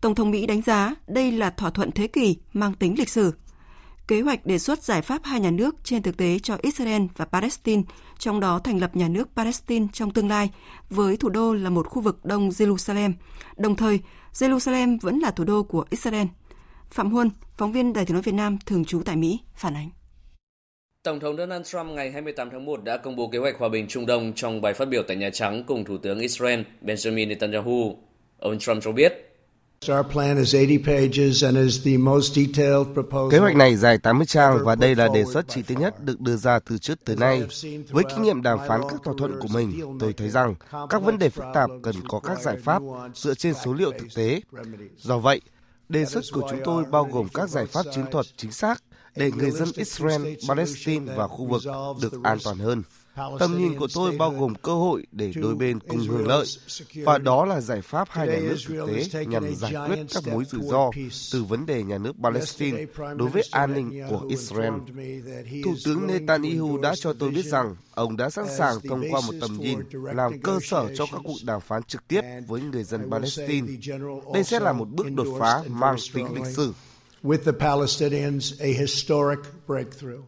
[0.00, 3.34] Tổng thống Mỹ đánh giá đây là thỏa thuận thế kỷ mang tính lịch sử.
[4.08, 7.24] Kế hoạch đề xuất giải pháp hai nhà nước trên thực tế cho Israel và
[7.24, 7.82] Palestine,
[8.18, 10.50] trong đó thành lập nhà nước Palestine trong tương lai,
[10.90, 13.12] với thủ đô là một khu vực đông Jerusalem.
[13.56, 14.00] Đồng thời,
[14.32, 16.26] Jerusalem vẫn là thủ đô của Israel.
[16.90, 19.90] Phạm Huân, phóng viên Đài tiếng nói Việt Nam thường trú tại Mỹ, phản ánh.
[21.06, 23.86] Tổng thống Donald Trump ngày 28 tháng 1 đã công bố kế hoạch hòa bình
[23.88, 27.98] Trung Đông trong bài phát biểu tại Nhà Trắng cùng Thủ tướng Israel Benjamin Netanyahu.
[28.38, 29.12] Ông Trump cho biết,
[33.30, 36.20] Kế hoạch này dài 80 trang và đây là đề xuất chi tiết nhất được
[36.20, 37.42] đưa ra từ trước tới nay.
[37.90, 40.54] Với kinh nghiệm đàm phán các thỏa thuận của mình, tôi thấy rằng
[40.90, 42.82] các vấn đề phức tạp cần có các giải pháp
[43.14, 44.40] dựa trên số liệu thực tế.
[44.96, 45.40] Do vậy,
[45.88, 48.82] đề xuất của chúng tôi bao gồm các giải pháp chiến thuật chính xác
[49.16, 51.62] để người dân Israel, Palestine và khu vực
[52.02, 52.82] được an toàn hơn.
[53.38, 56.46] Tầm nhìn của tôi bao gồm cơ hội để đôi bên cùng hưởng lợi,
[57.04, 60.44] và đó là giải pháp hai nhà nước thực tế nhằm giải quyết các mối
[60.44, 60.90] rủi ro
[61.32, 62.84] từ vấn đề nhà nước Palestine
[63.16, 64.74] đối với an ninh của Israel.
[65.64, 69.34] Thủ tướng Netanyahu đã cho tôi biết rằng ông đã sẵn sàng thông qua một
[69.40, 73.10] tầm nhìn làm cơ sở cho các cuộc đàm phán trực tiếp với người dân
[73.10, 73.72] Palestine.
[74.34, 76.72] Đây sẽ là một bước đột phá mang tính lịch sử.
[77.22, 80.20] With the Palestinians, a historic breakthrough.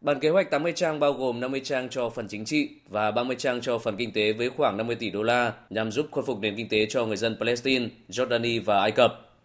[0.00, 3.36] Bản kế hoạch 80 trang bao gồm 50 trang cho phần chính trị và 30
[3.38, 6.40] trang cho phần kinh tế với khoảng 50 tỷ đô la nhằm giúp khôi phục
[6.40, 9.36] nền kinh tế cho người dân Palestine, Jordani và Ai Cập.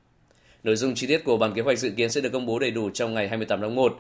[0.64, 2.72] Nội dung chi tiết của bản kế hoạch dự kiến sẽ được công bố đầy
[2.72, 4.00] đủ trong ngày 28 tháng 1.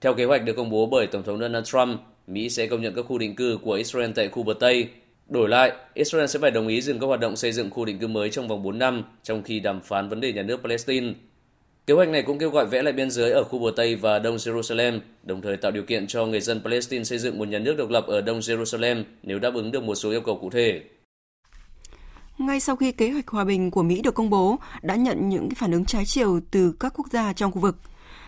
[0.00, 2.94] Theo kế hoạch được công bố bởi Tổng thống Donald Trump, Mỹ sẽ công nhận
[2.94, 4.88] các khu định cư của Israel tại khu bờ Tây.
[5.28, 7.98] Đổi lại, Israel sẽ phải đồng ý dừng các hoạt động xây dựng khu định
[7.98, 11.12] cư mới trong vòng 4 năm, trong khi đàm phán vấn đề nhà nước Palestine
[11.90, 14.18] Kế hoạch này cũng kêu gọi vẽ lại biên giới ở khu bờ Tây và
[14.18, 17.58] Đông Jerusalem, đồng thời tạo điều kiện cho người dân Palestine xây dựng một nhà
[17.58, 20.50] nước độc lập ở Đông Jerusalem nếu đáp ứng được một số yêu cầu cụ
[20.50, 20.82] thể.
[22.38, 25.48] Ngay sau khi kế hoạch hòa bình của Mỹ được công bố, đã nhận những
[25.50, 27.76] phản ứng trái chiều từ các quốc gia trong khu vực.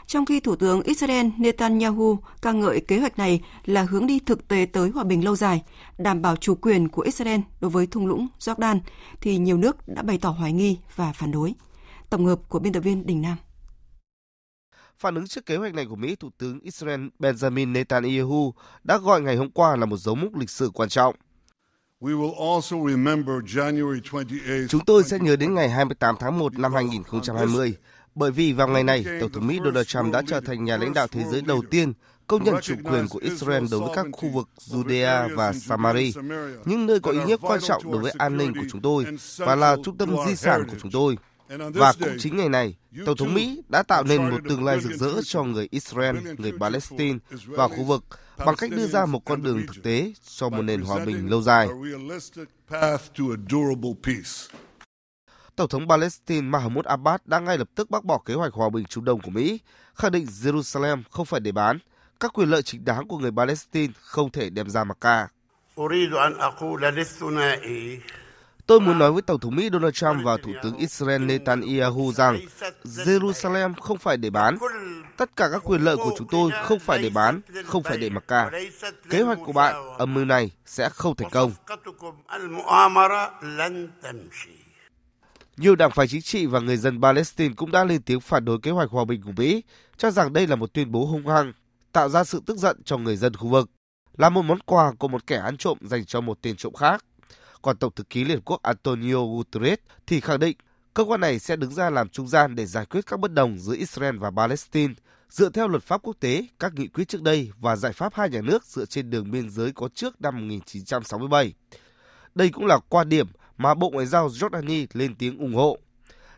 [0.07, 4.49] Trong khi Thủ tướng Israel Netanyahu ca ngợi kế hoạch này là hướng đi thực
[4.49, 5.63] tế tới hòa bình lâu dài,
[5.99, 8.79] đảm bảo chủ quyền của Israel đối với thung lũng Jordan,
[9.21, 11.55] thì nhiều nước đã bày tỏ hoài nghi và phản đối.
[12.11, 13.37] Tổng hợp của biên tập viên Đình Nam.
[15.03, 19.21] Phản ứng trước kế hoạch này của Mỹ, Thủ tướng Israel Benjamin Netanyahu đã gọi
[19.23, 21.15] ngày hôm qua là một dấu mốc lịch sử quan trọng.
[24.69, 27.75] Chúng tôi sẽ nhớ đến ngày 28 tháng 1 năm 2020,
[28.15, 30.95] bởi vì vào ngày này, Tổng thống Mỹ Donald Trump đã trở thành nhà lãnh
[30.95, 31.93] đạo thế giới đầu tiên
[32.27, 36.15] công nhận chủ quyền của Israel đối với các khu vực Judea và Samari,
[36.65, 39.55] những nơi có ý nghĩa quan trọng đối với an ninh của chúng tôi và
[39.55, 41.17] là trung tâm di sản của chúng tôi.
[41.75, 42.77] Và cũng chính ngày này,
[43.07, 46.53] Tổng thống Mỹ đã tạo nên một tương lai rực rỡ cho người Israel, người
[46.61, 48.05] Palestine và khu vực
[48.39, 51.43] bằng cách đưa ra một con đường thực tế cho một nền hòa bình lâu
[51.43, 51.69] dài.
[55.57, 58.85] Tổng thống Palestine Mahmoud Abbas đã ngay lập tức bác bỏ kế hoạch hòa bình
[58.85, 59.59] Trung Đông của Mỹ,
[59.95, 61.79] khẳng định Jerusalem không phải để bán,
[62.21, 65.29] các quyền lợi chính đáng của người Palestine không thể đem ra mặc cả.
[68.67, 72.41] Tôi muốn nói với Tổng thống Mỹ Donald Trump và Thủ tướng Israel Netanyahu rằng
[72.85, 74.59] Jerusalem không phải để bán.
[75.17, 78.11] Tất cả các quyền lợi của chúng tôi không phải để bán, không phải để
[78.11, 78.51] mặc cả.
[79.11, 81.53] Kế hoạch của bạn, âm mưu này sẽ không thành công.
[85.57, 88.59] Nhiều đảng phái chính trị và người dân Palestine cũng đã lên tiếng phản đối
[88.61, 89.63] kế hoạch hòa bình của Mỹ,
[89.97, 91.53] cho rằng đây là một tuyên bố hung hăng,
[91.93, 93.71] tạo ra sự tức giận cho người dân khu vực,
[94.17, 97.05] là một món quà của một kẻ ăn trộm dành cho một tên trộm khác.
[97.63, 100.57] Còn Tổng thư ký Liên Hợp Quốc Antonio Guterres thì khẳng định
[100.95, 103.59] cơ quan này sẽ đứng ra làm trung gian để giải quyết các bất đồng
[103.59, 104.95] giữa Israel và Palestine
[105.29, 108.31] dựa theo luật pháp quốc tế, các nghị quyết trước đây và giải pháp hai
[108.31, 111.53] nhà nước dựa trên đường biên giới có trước năm 1967.
[112.35, 115.79] Đây cũng là quan điểm mà Bộ Ngoại giao Jordani lên tiếng ủng hộ.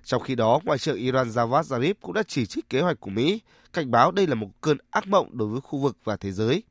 [0.04, 3.10] Trong khi đó, Ngoại trưởng Iran Javad Zarif cũng đã chỉ trích kế hoạch của
[3.10, 3.40] Mỹ,
[3.72, 6.62] cảnh báo đây là một cơn ác mộng đối với khu vực và thế giới.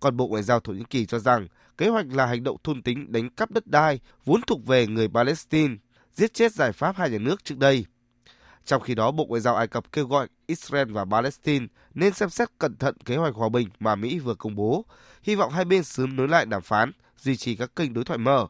[0.00, 1.48] Còn Bộ Ngoại giao Thổ Nhĩ Kỳ cho rằng
[1.78, 5.08] kế hoạch là hành động thôn tính đánh cắp đất đai vốn thuộc về người
[5.08, 5.74] Palestine,
[6.14, 7.86] giết chết giải pháp hai nhà nước trước đây.
[8.64, 12.30] Trong khi đó, Bộ Ngoại giao Ai Cập kêu gọi Israel và Palestine nên xem
[12.30, 14.84] xét cẩn thận kế hoạch hòa bình mà Mỹ vừa công bố,
[15.22, 18.18] hy vọng hai bên sớm nối lại đàm phán, duy trì các kênh đối thoại
[18.18, 18.46] mở.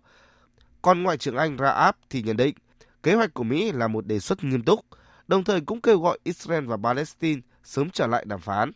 [0.83, 2.55] Còn Ngoại trưởng Anh Raab thì nhận định,
[3.03, 4.81] kế hoạch của Mỹ là một đề xuất nghiêm túc,
[5.29, 8.73] đồng thời cũng kêu gọi Israel và Palestine sớm trở lại đàm phán.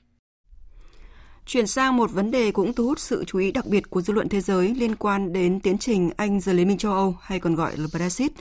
[1.49, 4.13] Chuyển sang một vấn đề cũng thu hút sự chú ý đặc biệt của dư
[4.13, 7.41] luận thế giới liên quan đến tiến trình Anh rời Liên minh châu Âu hay
[7.41, 8.33] còn gọi là Brexit.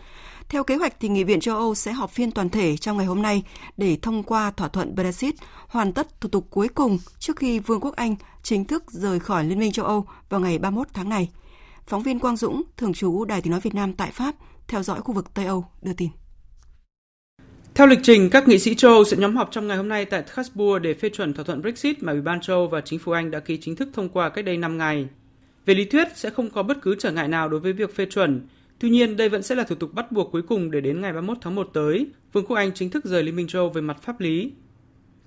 [0.49, 3.05] Theo kế hoạch thì Nghị viện châu Âu sẽ họp phiên toàn thể trong ngày
[3.05, 3.43] hôm nay
[3.77, 5.35] để thông qua thỏa thuận Brexit,
[5.67, 9.43] hoàn tất thủ tục cuối cùng trước khi Vương quốc Anh chính thức rời khỏi
[9.43, 11.29] Liên minh châu Âu vào ngày 31 tháng này.
[11.85, 14.35] Phóng viên Quang Dũng, thường trú Đài Tiếng Nói Việt Nam tại Pháp,
[14.67, 16.09] theo dõi khu vực Tây Âu, đưa tin.
[17.77, 20.05] Theo lịch trình, các nghị sĩ châu Âu sẽ nhóm họp trong ngày hôm nay
[20.05, 22.99] tại Strasbourg để phê chuẩn thỏa thuận Brexit mà Ủy ban châu Âu và chính
[22.99, 25.07] phủ Anh đã ký chính thức thông qua cách đây 5 ngày.
[25.65, 28.05] Về lý thuyết sẽ không có bất cứ trở ngại nào đối với việc phê
[28.05, 28.41] chuẩn,
[28.79, 31.13] tuy nhiên đây vẫn sẽ là thủ tục bắt buộc cuối cùng để đến ngày
[31.13, 33.81] 31 tháng 1 tới, Vương quốc Anh chính thức rời Liên minh châu Âu về
[33.81, 34.51] mặt pháp lý.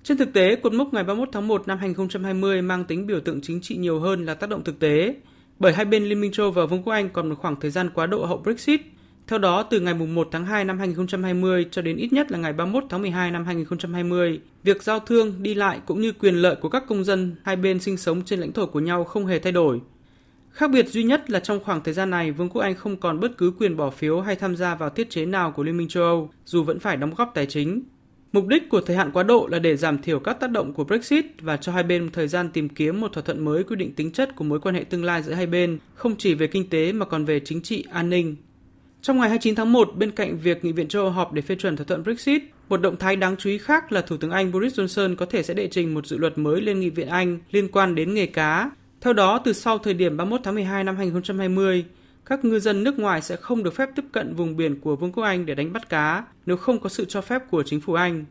[0.03, 3.41] Trên thực tế, cột mốc ngày 31 tháng 1 năm 2020 mang tính biểu tượng
[3.41, 5.15] chính trị nhiều hơn là tác động thực tế,
[5.59, 7.71] bởi hai bên Liên minh châu Âu và Vương quốc Anh còn một khoảng thời
[7.71, 8.81] gian quá độ hậu Brexit–
[9.31, 12.53] theo đó, từ ngày 1 tháng 2 năm 2020 cho đến ít nhất là ngày
[12.53, 16.69] 31 tháng 12 năm 2020, việc giao thương, đi lại cũng như quyền lợi của
[16.69, 19.51] các công dân hai bên sinh sống trên lãnh thổ của nhau không hề thay
[19.51, 19.81] đổi.
[20.51, 23.19] Khác biệt duy nhất là trong khoảng thời gian này, Vương quốc Anh không còn
[23.19, 25.87] bất cứ quyền bỏ phiếu hay tham gia vào thiết chế nào của Liên minh
[25.87, 27.83] châu Âu, dù vẫn phải đóng góp tài chính.
[28.31, 30.83] Mục đích của thời hạn quá độ là để giảm thiểu các tác động của
[30.83, 33.93] Brexit và cho hai bên thời gian tìm kiếm một thỏa thuận mới quy định
[33.93, 36.69] tính chất của mối quan hệ tương lai giữa hai bên, không chỉ về kinh
[36.69, 38.35] tế mà còn về chính trị, an ninh,
[39.01, 41.55] trong ngày 29 tháng 1, bên cạnh việc Nghị viện châu Âu họp để phê
[41.55, 44.51] chuẩn thỏa thuận Brexit, một động thái đáng chú ý khác là Thủ tướng Anh
[44.51, 47.39] Boris Johnson có thể sẽ đệ trình một dự luật mới lên Nghị viện Anh
[47.51, 48.71] liên quan đến nghề cá.
[49.01, 51.85] Theo đó, từ sau thời điểm 31 tháng 12 năm 2020,
[52.25, 55.11] các ngư dân nước ngoài sẽ không được phép tiếp cận vùng biển của Vương
[55.11, 57.93] quốc Anh để đánh bắt cá nếu không có sự cho phép của chính phủ
[57.93, 58.25] Anh.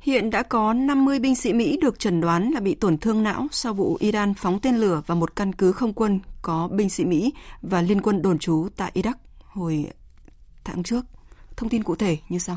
[0.00, 3.46] Hiện đã có 50 binh sĩ Mỹ được chẩn đoán là bị tổn thương não
[3.50, 7.04] sau vụ Iran phóng tên lửa vào một căn cứ không quân có binh sĩ
[7.04, 7.32] Mỹ
[7.62, 9.14] và liên quân đồn trú tại Iraq
[9.52, 9.90] hồi
[10.64, 11.04] tháng trước.
[11.56, 12.56] Thông tin cụ thể như sau.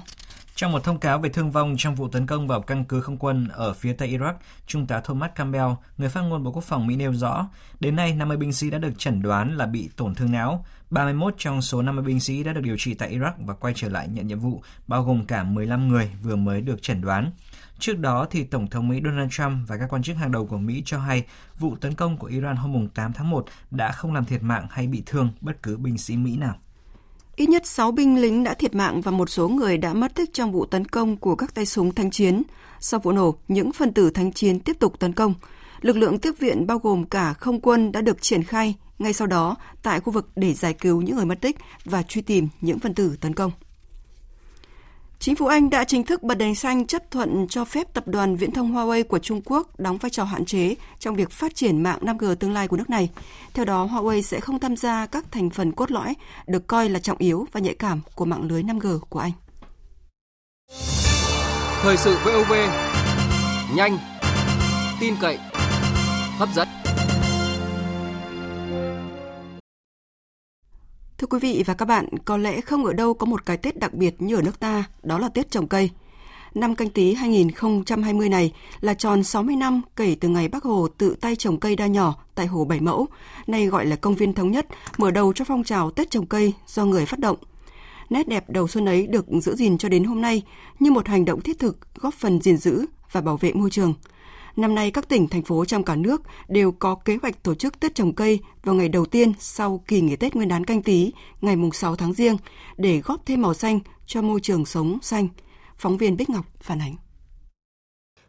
[0.55, 3.17] Trong một thông cáo về thương vong trong vụ tấn công vào căn cứ không
[3.17, 4.33] quân ở phía tây Iraq,
[4.67, 8.13] Trung tá Thomas Campbell, người phát ngôn Bộ Quốc phòng Mỹ nêu rõ, đến nay
[8.13, 10.65] 50 binh sĩ đã được chẩn đoán là bị tổn thương não.
[10.89, 13.89] 31 trong số 50 binh sĩ đã được điều trị tại Iraq và quay trở
[13.89, 17.31] lại nhận nhiệm vụ, bao gồm cả 15 người vừa mới được chẩn đoán.
[17.79, 20.57] Trước đó, thì Tổng thống Mỹ Donald Trump và các quan chức hàng đầu của
[20.57, 21.25] Mỹ cho hay
[21.59, 24.87] vụ tấn công của Iran hôm 8 tháng 1 đã không làm thiệt mạng hay
[24.87, 26.55] bị thương bất cứ binh sĩ Mỹ nào.
[27.35, 30.33] Ít nhất 6 binh lính đã thiệt mạng và một số người đã mất tích
[30.33, 32.43] trong vụ tấn công của các tay súng thanh chiến.
[32.79, 35.33] Sau vụ nổ, những phần tử thanh chiến tiếp tục tấn công.
[35.81, 39.27] Lực lượng tiếp viện bao gồm cả không quân đã được triển khai ngay sau
[39.27, 41.55] đó tại khu vực để giải cứu những người mất tích
[41.85, 43.51] và truy tìm những phần tử tấn công.
[45.23, 48.35] Chính phủ Anh đã chính thức bật đèn xanh chấp thuận cho phép tập đoàn
[48.35, 51.83] viễn thông Huawei của Trung Quốc đóng vai trò hạn chế trong việc phát triển
[51.83, 53.09] mạng 5G tương lai của nước này.
[53.53, 56.13] Theo đó, Huawei sẽ không tham gia các thành phần cốt lõi
[56.47, 59.31] được coi là trọng yếu và nhạy cảm của mạng lưới 5G của Anh.
[61.81, 62.53] Thời sự VOV,
[63.75, 63.97] nhanh,
[64.99, 65.37] tin cậy,
[66.37, 66.82] hấp dẫn.
[71.23, 73.79] Thưa quý vị và các bạn, có lẽ không ở đâu có một cái Tết
[73.79, 75.89] đặc biệt như ở nước ta, đó là Tết trồng cây.
[76.53, 81.15] Năm canh tí 2020 này là tròn 60 năm kể từ ngày Bác Hồ tự
[81.21, 83.07] tay trồng cây đa nhỏ tại Hồ Bảy Mẫu,
[83.47, 84.67] nay gọi là công viên thống nhất,
[84.97, 87.37] mở đầu cho phong trào Tết trồng cây do người phát động.
[88.09, 90.41] Nét đẹp đầu xuân ấy được giữ gìn cho đến hôm nay
[90.79, 93.93] như một hành động thiết thực góp phần gìn giữ và bảo vệ môi trường–
[94.55, 97.79] Năm nay, các tỉnh, thành phố trong cả nước đều có kế hoạch tổ chức
[97.79, 101.11] Tết trồng cây vào ngày đầu tiên sau kỳ nghỉ Tết Nguyên đán canh tí,
[101.41, 102.37] ngày 6 tháng riêng,
[102.77, 105.27] để góp thêm màu xanh cho môi trường sống xanh.
[105.77, 106.95] Phóng viên Bích Ngọc phản ánh.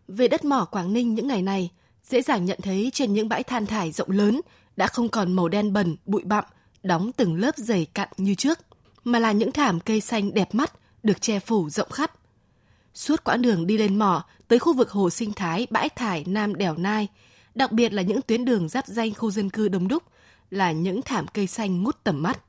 [0.08, 1.70] Về đất mỏ Quảng Ninh những ngày này,
[2.04, 4.40] dễ dàng nhận thấy trên những bãi than thải rộng lớn
[4.76, 6.44] đã không còn màu đen bẩn, bụi bặm,
[6.82, 8.58] đóng từng lớp dày cặn như trước,
[9.04, 10.72] mà là những thảm cây xanh đẹp mắt
[11.02, 12.12] được che phủ rộng khắp.
[12.94, 16.54] Suốt quãng đường đi lên mỏ tới khu vực hồ sinh thái bãi thải Nam
[16.54, 17.08] Đèo Nai,
[17.54, 20.02] đặc biệt là những tuyến đường giáp danh khu dân cư đông đúc,
[20.50, 22.40] là những thảm cây xanh ngút tầm mắt.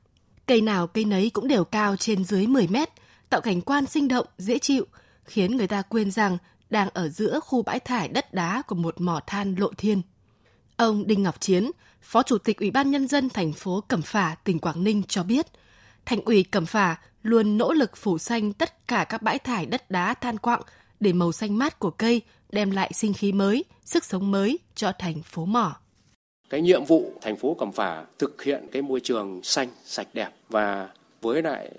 [0.46, 2.88] Cây nào cây nấy cũng đều cao trên dưới 10 mét,
[3.28, 4.86] tạo cảnh quan sinh động, dễ chịu,
[5.24, 6.38] khiến người ta quên rằng
[6.70, 10.02] đang ở giữa khu bãi thải đất đá của một mỏ than lộ thiên.
[10.76, 11.70] Ông Đinh Ngọc Chiến,
[12.02, 15.22] Phó Chủ tịch Ủy ban Nhân dân thành phố Cẩm Phả, tỉnh Quảng Ninh cho
[15.22, 15.46] biết,
[16.06, 19.90] Thành ủy Cẩm Phả luôn nỗ lực phủ xanh tất cả các bãi thải đất
[19.90, 20.62] đá than quặng
[21.00, 24.92] để màu xanh mát của cây đem lại sinh khí mới, sức sống mới cho
[24.98, 25.76] thành phố mỏ.
[26.50, 30.28] Cái nhiệm vụ thành phố Cẩm Phả thực hiện cái môi trường xanh, sạch đẹp
[30.48, 30.88] và
[31.22, 31.70] với lại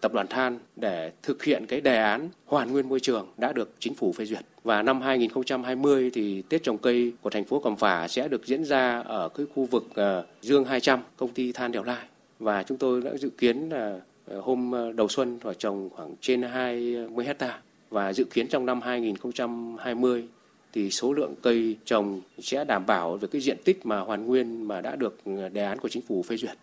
[0.00, 3.74] tập đoàn than để thực hiện cái đề án hoàn nguyên môi trường đã được
[3.78, 4.44] chính phủ phê duyệt.
[4.64, 8.64] Và năm 2020 thì Tết trồng cây của thành phố Cẩm Phả sẽ được diễn
[8.64, 12.06] ra ở cái khu vực ờ, Dương 200, công ty than Đèo Lai.
[12.40, 16.14] Và chúng tôi đã dự kiến là ờ, hôm ờ, đầu xuân phải trồng khoảng
[16.20, 17.58] trên 20 ờ, hecta
[17.90, 20.24] và dự kiến trong năm 2020
[20.72, 24.68] thì số lượng cây trồng sẽ đảm bảo về cái diện tích mà hoàn nguyên
[24.68, 25.18] mà đã được
[25.52, 26.58] đề án của chính phủ phê duyệt.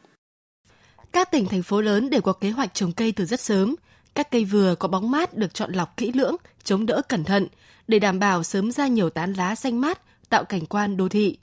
[1.11, 3.75] Các tỉnh thành phố lớn đều có kế hoạch trồng cây từ rất sớm.
[4.13, 7.47] Các cây vừa có bóng mát được chọn lọc kỹ lưỡng, chống đỡ cẩn thận
[7.87, 11.37] để đảm bảo sớm ra nhiều tán lá xanh mát, tạo cảnh quan đô thị.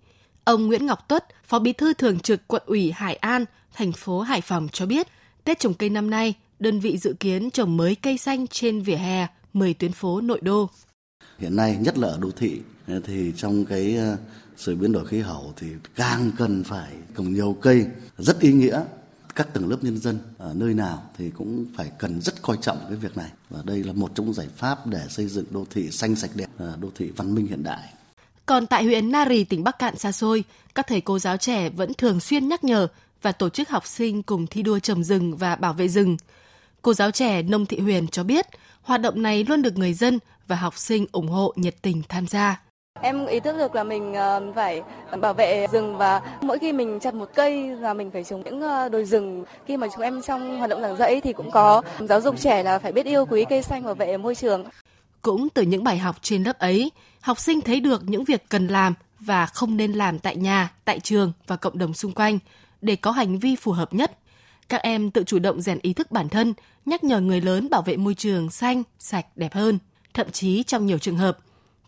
[0.45, 4.21] Ông Nguyễn Ngọc Tuất, Phó Bí thư Thường trực Quận ủy Hải An, thành phố
[4.21, 5.07] Hải Phòng cho biết,
[5.45, 8.97] Tết trồng cây năm nay, đơn vị dự kiến trồng mới cây xanh trên vỉa
[8.97, 10.71] hè 10 tuyến phố nội đô.
[11.39, 12.61] Hiện nay nhất là ở đô thị
[13.05, 14.17] thì trong cái ờ,
[14.57, 17.87] sự biến đổi khí hậu thì càng cần phải trồng nhiều cây
[18.19, 18.85] rất ý nghĩa
[19.35, 22.79] các tầng lớp nhân dân ở nơi nào thì cũng phải cần rất coi trọng
[22.89, 25.91] cái việc này và đây là một trong giải pháp để xây dựng đô thị
[25.91, 27.93] xanh sạch đẹp, ờ, đô thị văn minh hiện đại.
[28.47, 30.45] Còn tại huyện Nari, tỉnh Bắc Cạn xa xôi,
[30.75, 32.89] các thầy cô giáo trẻ vẫn thường xuyên nhắc nhở
[33.25, 36.17] và tổ chức học sinh cùng thi đua trồng rừng và bảo vệ rừng.
[36.83, 38.47] Cô giáo trẻ Nông Thị Huyền cho biết,
[38.83, 42.27] hoạt động này luôn được người dân và học sinh ủng hộ nhiệt tình tham
[42.27, 42.61] gia.
[43.01, 44.83] Em ý thức được là mình ờ, phải
[45.21, 48.61] bảo vệ rừng và mỗi khi mình chặt một cây là mình phải trồng những
[48.61, 49.45] ờ, đồi rừng.
[49.67, 52.63] Khi mà chúng em trong hoạt động giảng dạy thì cũng có giáo dục trẻ
[52.63, 54.65] là phải biết yêu quý cây xanh bảo vệ môi trường.
[55.23, 58.67] Cũng từ những bài học trên lớp ấy, học sinh thấy được những việc cần
[58.67, 62.39] làm và không nên làm tại nhà, tại trường và cộng đồng xung quanh
[62.85, 64.19] để có hành vi phù hợp nhất.
[64.69, 66.55] Các em tự chủ động rèn ý thức bản thân,
[66.87, 69.79] nhắc nhở người lớn bảo vệ môi trường xanh, sạch, đẹp hơn.
[70.15, 71.39] Thậm chí trong nhiều trường hợp,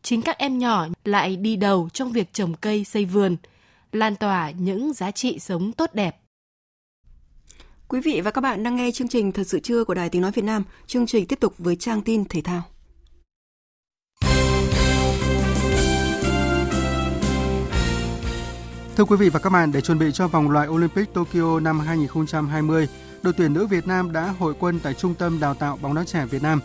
[0.03, 3.37] chính các em nhỏ lại đi đầu trong việc trồng cây xây vườn,
[3.93, 6.17] lan tỏa những giá trị sống tốt đẹp.
[7.89, 10.23] Quý vị và các bạn đang nghe chương trình Thật sự trưa của Đài Tiếng
[10.23, 10.65] Nói Việt Nam.
[10.87, 12.63] Chương trình tiếp tục với trang tin thể thao.
[18.97, 21.81] Thưa quý vị và các bạn, để chuẩn bị cho vòng loại Olympic Tokyo năm
[21.81, 22.89] 2020,
[23.23, 26.05] đội tuyển nữ Việt Nam đã hội quân tại Trung tâm Đào tạo bóng đá
[26.05, 26.61] trẻ Việt Nam.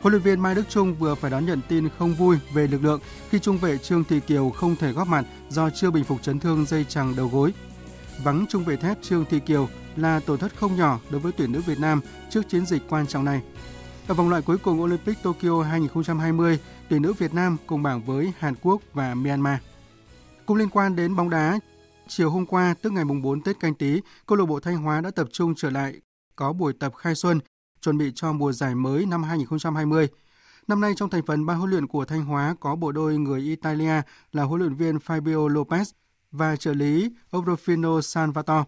[0.00, 2.84] Huấn luyện viên Mai Đức Trung vừa phải đón nhận tin không vui về lực
[2.84, 3.00] lượng
[3.30, 6.40] khi trung vệ Trương Thị Kiều không thể góp mặt do chưa bình phục chấn
[6.40, 7.52] thương dây chằng đầu gối.
[8.24, 11.52] Vắng trung vệ thép Trương Thị Kiều là tổn thất không nhỏ đối với tuyển
[11.52, 12.00] nữ Việt Nam
[12.30, 13.42] trước chiến dịch quan trọng này.
[14.08, 16.58] Ở vòng loại cuối cùng Olympic Tokyo 2020,
[16.88, 19.58] tuyển nữ Việt Nam cùng bảng với Hàn Quốc và Myanmar.
[20.46, 21.58] Cũng liên quan đến bóng đá,
[22.08, 25.00] chiều hôm qua, tức ngày mùng 4 Tết canh tí, câu lạc bộ Thanh Hóa
[25.00, 25.94] đã tập trung trở lại
[26.36, 27.40] có buổi tập khai xuân
[27.80, 30.08] chuẩn bị cho mùa giải mới năm 2020.
[30.68, 33.40] Năm nay trong thành phần ban huấn luyện của Thanh Hóa có bộ đôi người
[33.40, 35.84] Italia là huấn luyện viên Fabio Lopez
[36.32, 38.64] và trợ lý Obrofino Salvatore.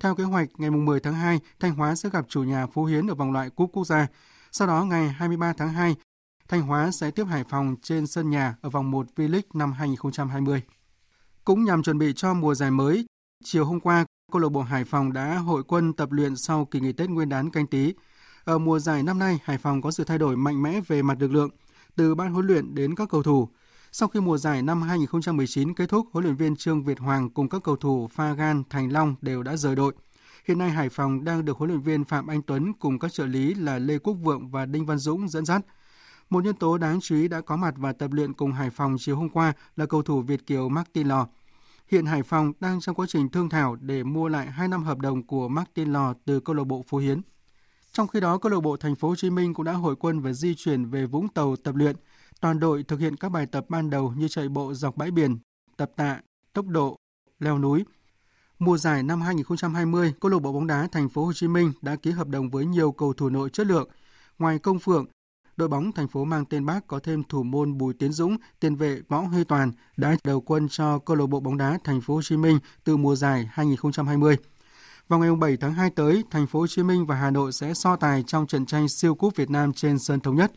[0.00, 3.06] Theo kế hoạch, ngày 10 tháng 2, Thanh Hóa sẽ gặp chủ nhà Phú Hiến
[3.06, 4.06] ở vòng loại Cúp Quốc gia.
[4.52, 5.96] Sau đó, ngày 23 tháng 2,
[6.48, 10.62] Thanh Hóa sẽ tiếp Hải Phòng trên sân nhà ở vòng 1 V-League năm 2020.
[11.48, 13.06] Cũng nhằm chuẩn bị cho mùa giải mới,
[13.44, 16.80] chiều hôm qua, câu lạc bộ Hải Phòng đã hội quân tập luyện sau kỳ
[16.80, 17.94] nghỉ Tết Nguyên đán canh tí.
[18.44, 21.16] Ở mùa giải năm nay, Hải Phòng có sự thay đổi mạnh mẽ về mặt
[21.20, 21.50] lực lượng,
[21.96, 23.48] từ ban huấn luyện đến các cầu thủ.
[23.92, 27.48] Sau khi mùa giải năm 2019 kết thúc, huấn luyện viên Trương Việt Hoàng cùng
[27.48, 29.94] các cầu thủ Pha Gan, Thành Long đều đã rời đội.
[30.48, 33.26] Hiện nay Hải Phòng đang được huấn luyện viên Phạm Anh Tuấn cùng các trợ
[33.26, 35.60] lý là Lê Quốc Vượng và Đinh Văn Dũng dẫn dắt.
[36.30, 38.96] Một nhân tố đáng chú ý đã có mặt và tập luyện cùng Hải Phòng
[38.98, 41.26] chiều hôm qua là cầu thủ Việt kiều Martin Lò.
[41.90, 44.98] Hiện Hải Phòng đang trong quá trình thương thảo để mua lại 2 năm hợp
[44.98, 47.20] đồng của Martin Lò từ câu lạc bộ Phú Hiến.
[47.92, 50.20] Trong khi đó, câu lạc bộ Thành phố Hồ Chí Minh cũng đã hội quân
[50.20, 51.96] và di chuyển về Vũng Tàu tập luyện.
[52.40, 55.38] Toàn đội thực hiện các bài tập ban đầu như chạy bộ dọc bãi biển,
[55.76, 56.20] tập tạ,
[56.52, 56.96] tốc độ,
[57.38, 57.84] leo núi.
[58.58, 61.96] Mùa giải năm 2020, câu lạc bộ bóng đá Thành phố Hồ Chí Minh đã
[61.96, 63.88] ký hợp đồng với nhiều cầu thủ nội chất lượng.
[64.38, 65.06] Ngoài Công Phượng,
[65.58, 68.76] đội bóng thành phố mang tên Bác có thêm thủ môn Bùi Tiến Dũng, tiền
[68.76, 72.14] vệ Võ Huy Toàn đã đầu quân cho câu lạc bộ bóng đá Thành phố
[72.14, 74.36] Hồ Chí Minh từ mùa giải 2020.
[75.08, 77.74] Vào ngày 7 tháng 2 tới, Thành phố Hồ Chí Minh và Hà Nội sẽ
[77.74, 80.52] so tài trong trận tranh siêu cúp Việt Nam trên sân thống nhất.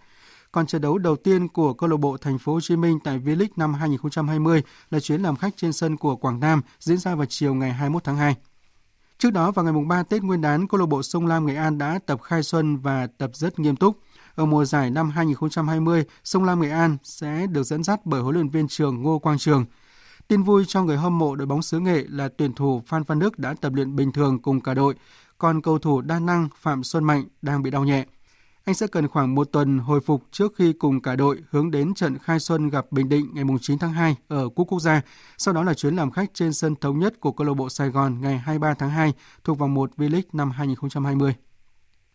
[0.51, 3.19] Còn trận đấu đầu tiên của câu lạc bộ Thành phố Hồ Chí Minh tại
[3.19, 7.25] V-League năm 2020 là chuyến làm khách trên sân của Quảng Nam diễn ra vào
[7.29, 8.35] chiều ngày 21 tháng 2.
[9.17, 11.55] Trước đó vào ngày mùng 3 Tết Nguyên đán, câu lạc bộ Sông Lam Nghệ
[11.55, 13.97] An đã tập khai xuân và tập rất nghiêm túc.
[14.35, 18.35] Ở mùa giải năm 2020, Sông Lam Nghệ An sẽ được dẫn dắt bởi huấn
[18.35, 19.65] luyện viên trường Ngô Quang Trường.
[20.27, 23.19] Tin vui cho người hâm mộ đội bóng xứ Nghệ là tuyển thủ Phan Văn
[23.19, 24.95] Đức đã tập luyện bình thường cùng cả đội,
[25.37, 28.05] còn cầu thủ đa năng Phạm Xuân Mạnh đang bị đau nhẹ.
[28.65, 31.93] Anh sẽ cần khoảng một tuần hồi phục trước khi cùng cả đội hướng đến
[31.93, 35.01] trận khai xuân gặp Bình Định ngày 9 tháng 2 ở Cúp Quốc gia.
[35.37, 37.89] Sau đó là chuyến làm khách trên sân thống nhất của câu lạc bộ Sài
[37.89, 39.13] Gòn ngày 23 tháng 2
[39.43, 41.35] thuộc vòng 1 V-League năm 2020.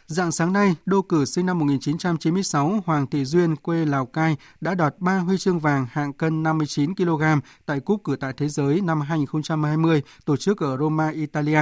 [0.07, 4.75] Dạng sáng nay, đô cử sinh năm 1996 Hoàng Thị Duyên quê Lào Cai đã
[4.75, 7.23] đoạt 3 huy chương vàng hạng cân 59 kg
[7.67, 11.61] tại Cúp cử tại thế giới năm 2020 tổ chức ở Roma, Italia.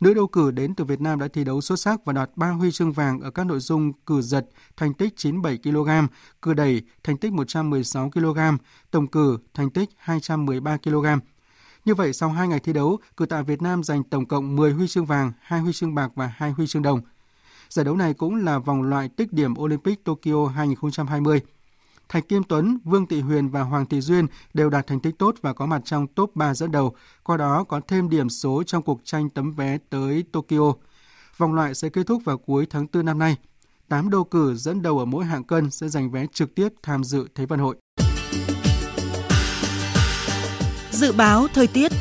[0.00, 2.50] Nữ đô cử đến từ Việt Nam đã thi đấu xuất sắc và đoạt 3
[2.50, 5.90] huy chương vàng ở các nội dung cử giật, thành tích 97 kg,
[6.42, 8.38] cử đẩy, thành tích 116 kg,
[8.90, 11.06] tổng cử, thành tích 213 kg.
[11.84, 14.72] Như vậy, sau 2 ngày thi đấu, cử tạ Việt Nam giành tổng cộng 10
[14.72, 17.00] huy chương vàng, 2 huy chương bạc và 2 huy chương đồng.
[17.68, 21.40] Giải đấu này cũng là vòng loại tích điểm Olympic Tokyo 2020.
[22.08, 25.34] Thạch Kim Tuấn, Vương Thị Huyền và Hoàng Thị Duyên đều đạt thành tích tốt
[25.40, 28.82] và có mặt trong top 3 dẫn đầu, qua đó có thêm điểm số trong
[28.82, 30.72] cuộc tranh tấm vé tới Tokyo.
[31.36, 33.36] Vòng loại sẽ kết thúc vào cuối tháng 4 năm nay.
[33.88, 37.04] 8 đô cử dẫn đầu ở mỗi hạng cân sẽ giành vé trực tiếp tham
[37.04, 37.76] dự Thế vận hội.
[40.90, 41.92] Dự báo thời tiết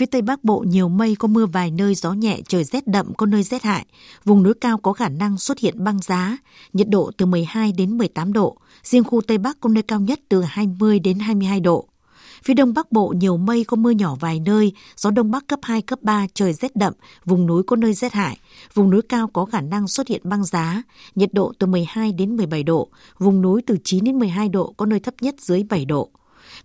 [0.00, 3.14] Phía Tây Bắc Bộ nhiều mây có mưa vài nơi gió nhẹ trời rét đậm
[3.14, 3.86] có nơi rét hại.
[4.24, 6.38] Vùng núi cao có khả năng xuất hiện băng giá,
[6.72, 8.56] nhiệt độ từ 12 đến 18 độ.
[8.82, 11.88] Riêng khu Tây Bắc có nơi cao nhất từ 20 đến 22 độ.
[12.44, 15.58] Phía đông bắc bộ nhiều mây có mưa nhỏ vài nơi, gió đông bắc cấp
[15.62, 16.92] 2, cấp 3, trời rét đậm,
[17.24, 18.38] vùng núi có nơi rét hại.
[18.74, 20.82] Vùng núi cao có khả năng xuất hiện băng giá,
[21.14, 22.88] nhiệt độ từ 12 đến 17 độ,
[23.18, 26.10] vùng núi từ 9 đến 12 độ, có nơi thấp nhất dưới 7 độ.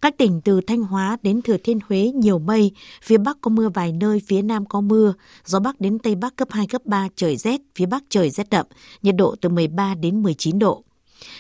[0.02, 2.72] Các tỉnh từ Thanh Hóa đến Thừa Thiên Huế nhiều mây,
[3.04, 5.14] phía Bắc có mưa vài nơi, phía Nam có mưa,
[5.46, 8.50] gió Bắc đến Tây Bắc cấp 2, cấp 3, trời rét, phía Bắc trời rét
[8.50, 8.66] đậm,
[9.02, 10.84] nhiệt độ từ 13 đến 19 độ.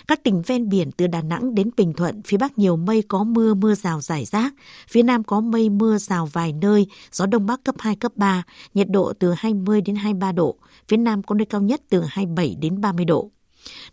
[0.07, 3.23] Các tỉnh ven biển từ Đà Nẵng đến Bình Thuận, phía Bắc nhiều mây có
[3.23, 4.53] mưa, mưa rào rải rác.
[4.89, 8.43] Phía Nam có mây mưa rào vài nơi, gió Đông Bắc cấp 2, cấp 3,
[8.73, 10.55] nhiệt độ từ 20 đến 23 độ.
[10.87, 13.31] Phía Nam có nơi cao nhất từ 27 đến 30 độ.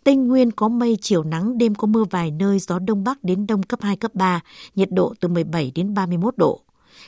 [0.04, 3.46] Tây Nguyên có mây, chiều nắng, đêm có mưa vài nơi, gió Đông Bắc đến
[3.46, 4.40] Đông cấp 2, cấp 3,
[4.74, 6.60] nhiệt độ từ 17 đến 31 độ.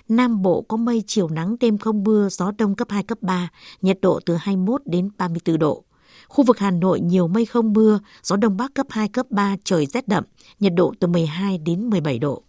[0.08, 3.48] Nam Bộ có mây, chiều nắng, đêm không mưa, gió Đông cấp 2, cấp 3,
[3.82, 5.84] nhiệt độ từ 21 đến 34 độ.
[6.28, 9.56] Khu vực Hà Nội nhiều mây không mưa, gió Đông Bắc cấp 2, cấp 3,
[9.64, 10.24] trời rét đậm,
[10.60, 12.42] nhiệt độ từ 12 đến 17 độ.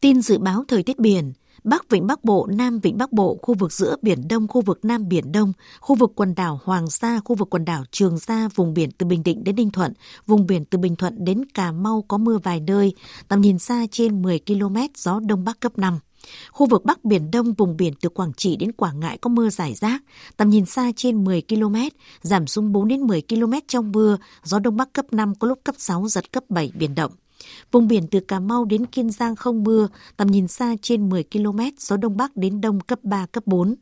[0.00, 1.32] Tin dự báo thời tiết biển,
[1.64, 4.84] Bắc Vịnh Bắc Bộ, Nam Vịnh Bắc Bộ, khu vực giữa Biển Đông, khu vực
[4.84, 8.48] Nam Biển Đông, khu vực quần đảo Hoàng Sa, khu vực quần đảo Trường Sa,
[8.54, 9.92] vùng biển từ Bình Định đến Ninh Thuận,
[10.26, 12.92] vùng biển từ Bình Thuận đến Cà Mau có mưa vài nơi,
[13.28, 15.98] tầm nhìn xa trên 10 km, gió Đông Bắc cấp 5.
[16.50, 19.50] Khu vực Bắc Biển Đông, vùng biển từ Quảng Trị đến Quảng Ngãi có mưa
[19.50, 20.02] rải rác,
[20.36, 21.76] tầm nhìn xa trên 10 km,
[22.22, 25.60] giảm xuống 4 đến 10 km trong mưa, gió Đông Bắc cấp 5 có lúc
[25.64, 27.12] cấp 6, giật cấp 7 biển động.
[27.72, 31.24] Vùng biển từ Cà Mau đến Kiên Giang không mưa, tầm nhìn xa trên 10
[31.32, 33.74] km, gió Đông Bắc đến Đông cấp 3, cấp 4.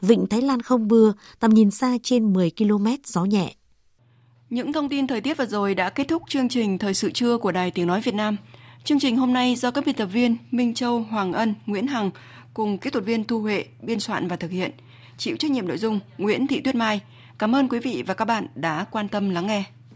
[0.00, 3.54] Vịnh Thái Lan không mưa, tầm nhìn xa trên 10 km, gió nhẹ.
[4.50, 7.38] Những thông tin thời tiết vừa rồi đã kết thúc chương trình Thời sự trưa
[7.38, 8.36] của Đài Tiếng Nói Việt Nam.
[8.84, 12.10] Chương trình hôm nay do các biên tập viên Minh Châu, Hoàng Ân, Nguyễn Hằng
[12.54, 14.70] cùng kỹ thuật viên Thu Huệ biên soạn và thực hiện.
[15.18, 17.00] Chịu trách nhiệm nội dung Nguyễn Thị Tuyết Mai.
[17.38, 19.64] Cảm ơn quý vị và các bạn đã quan tâm lắng nghe.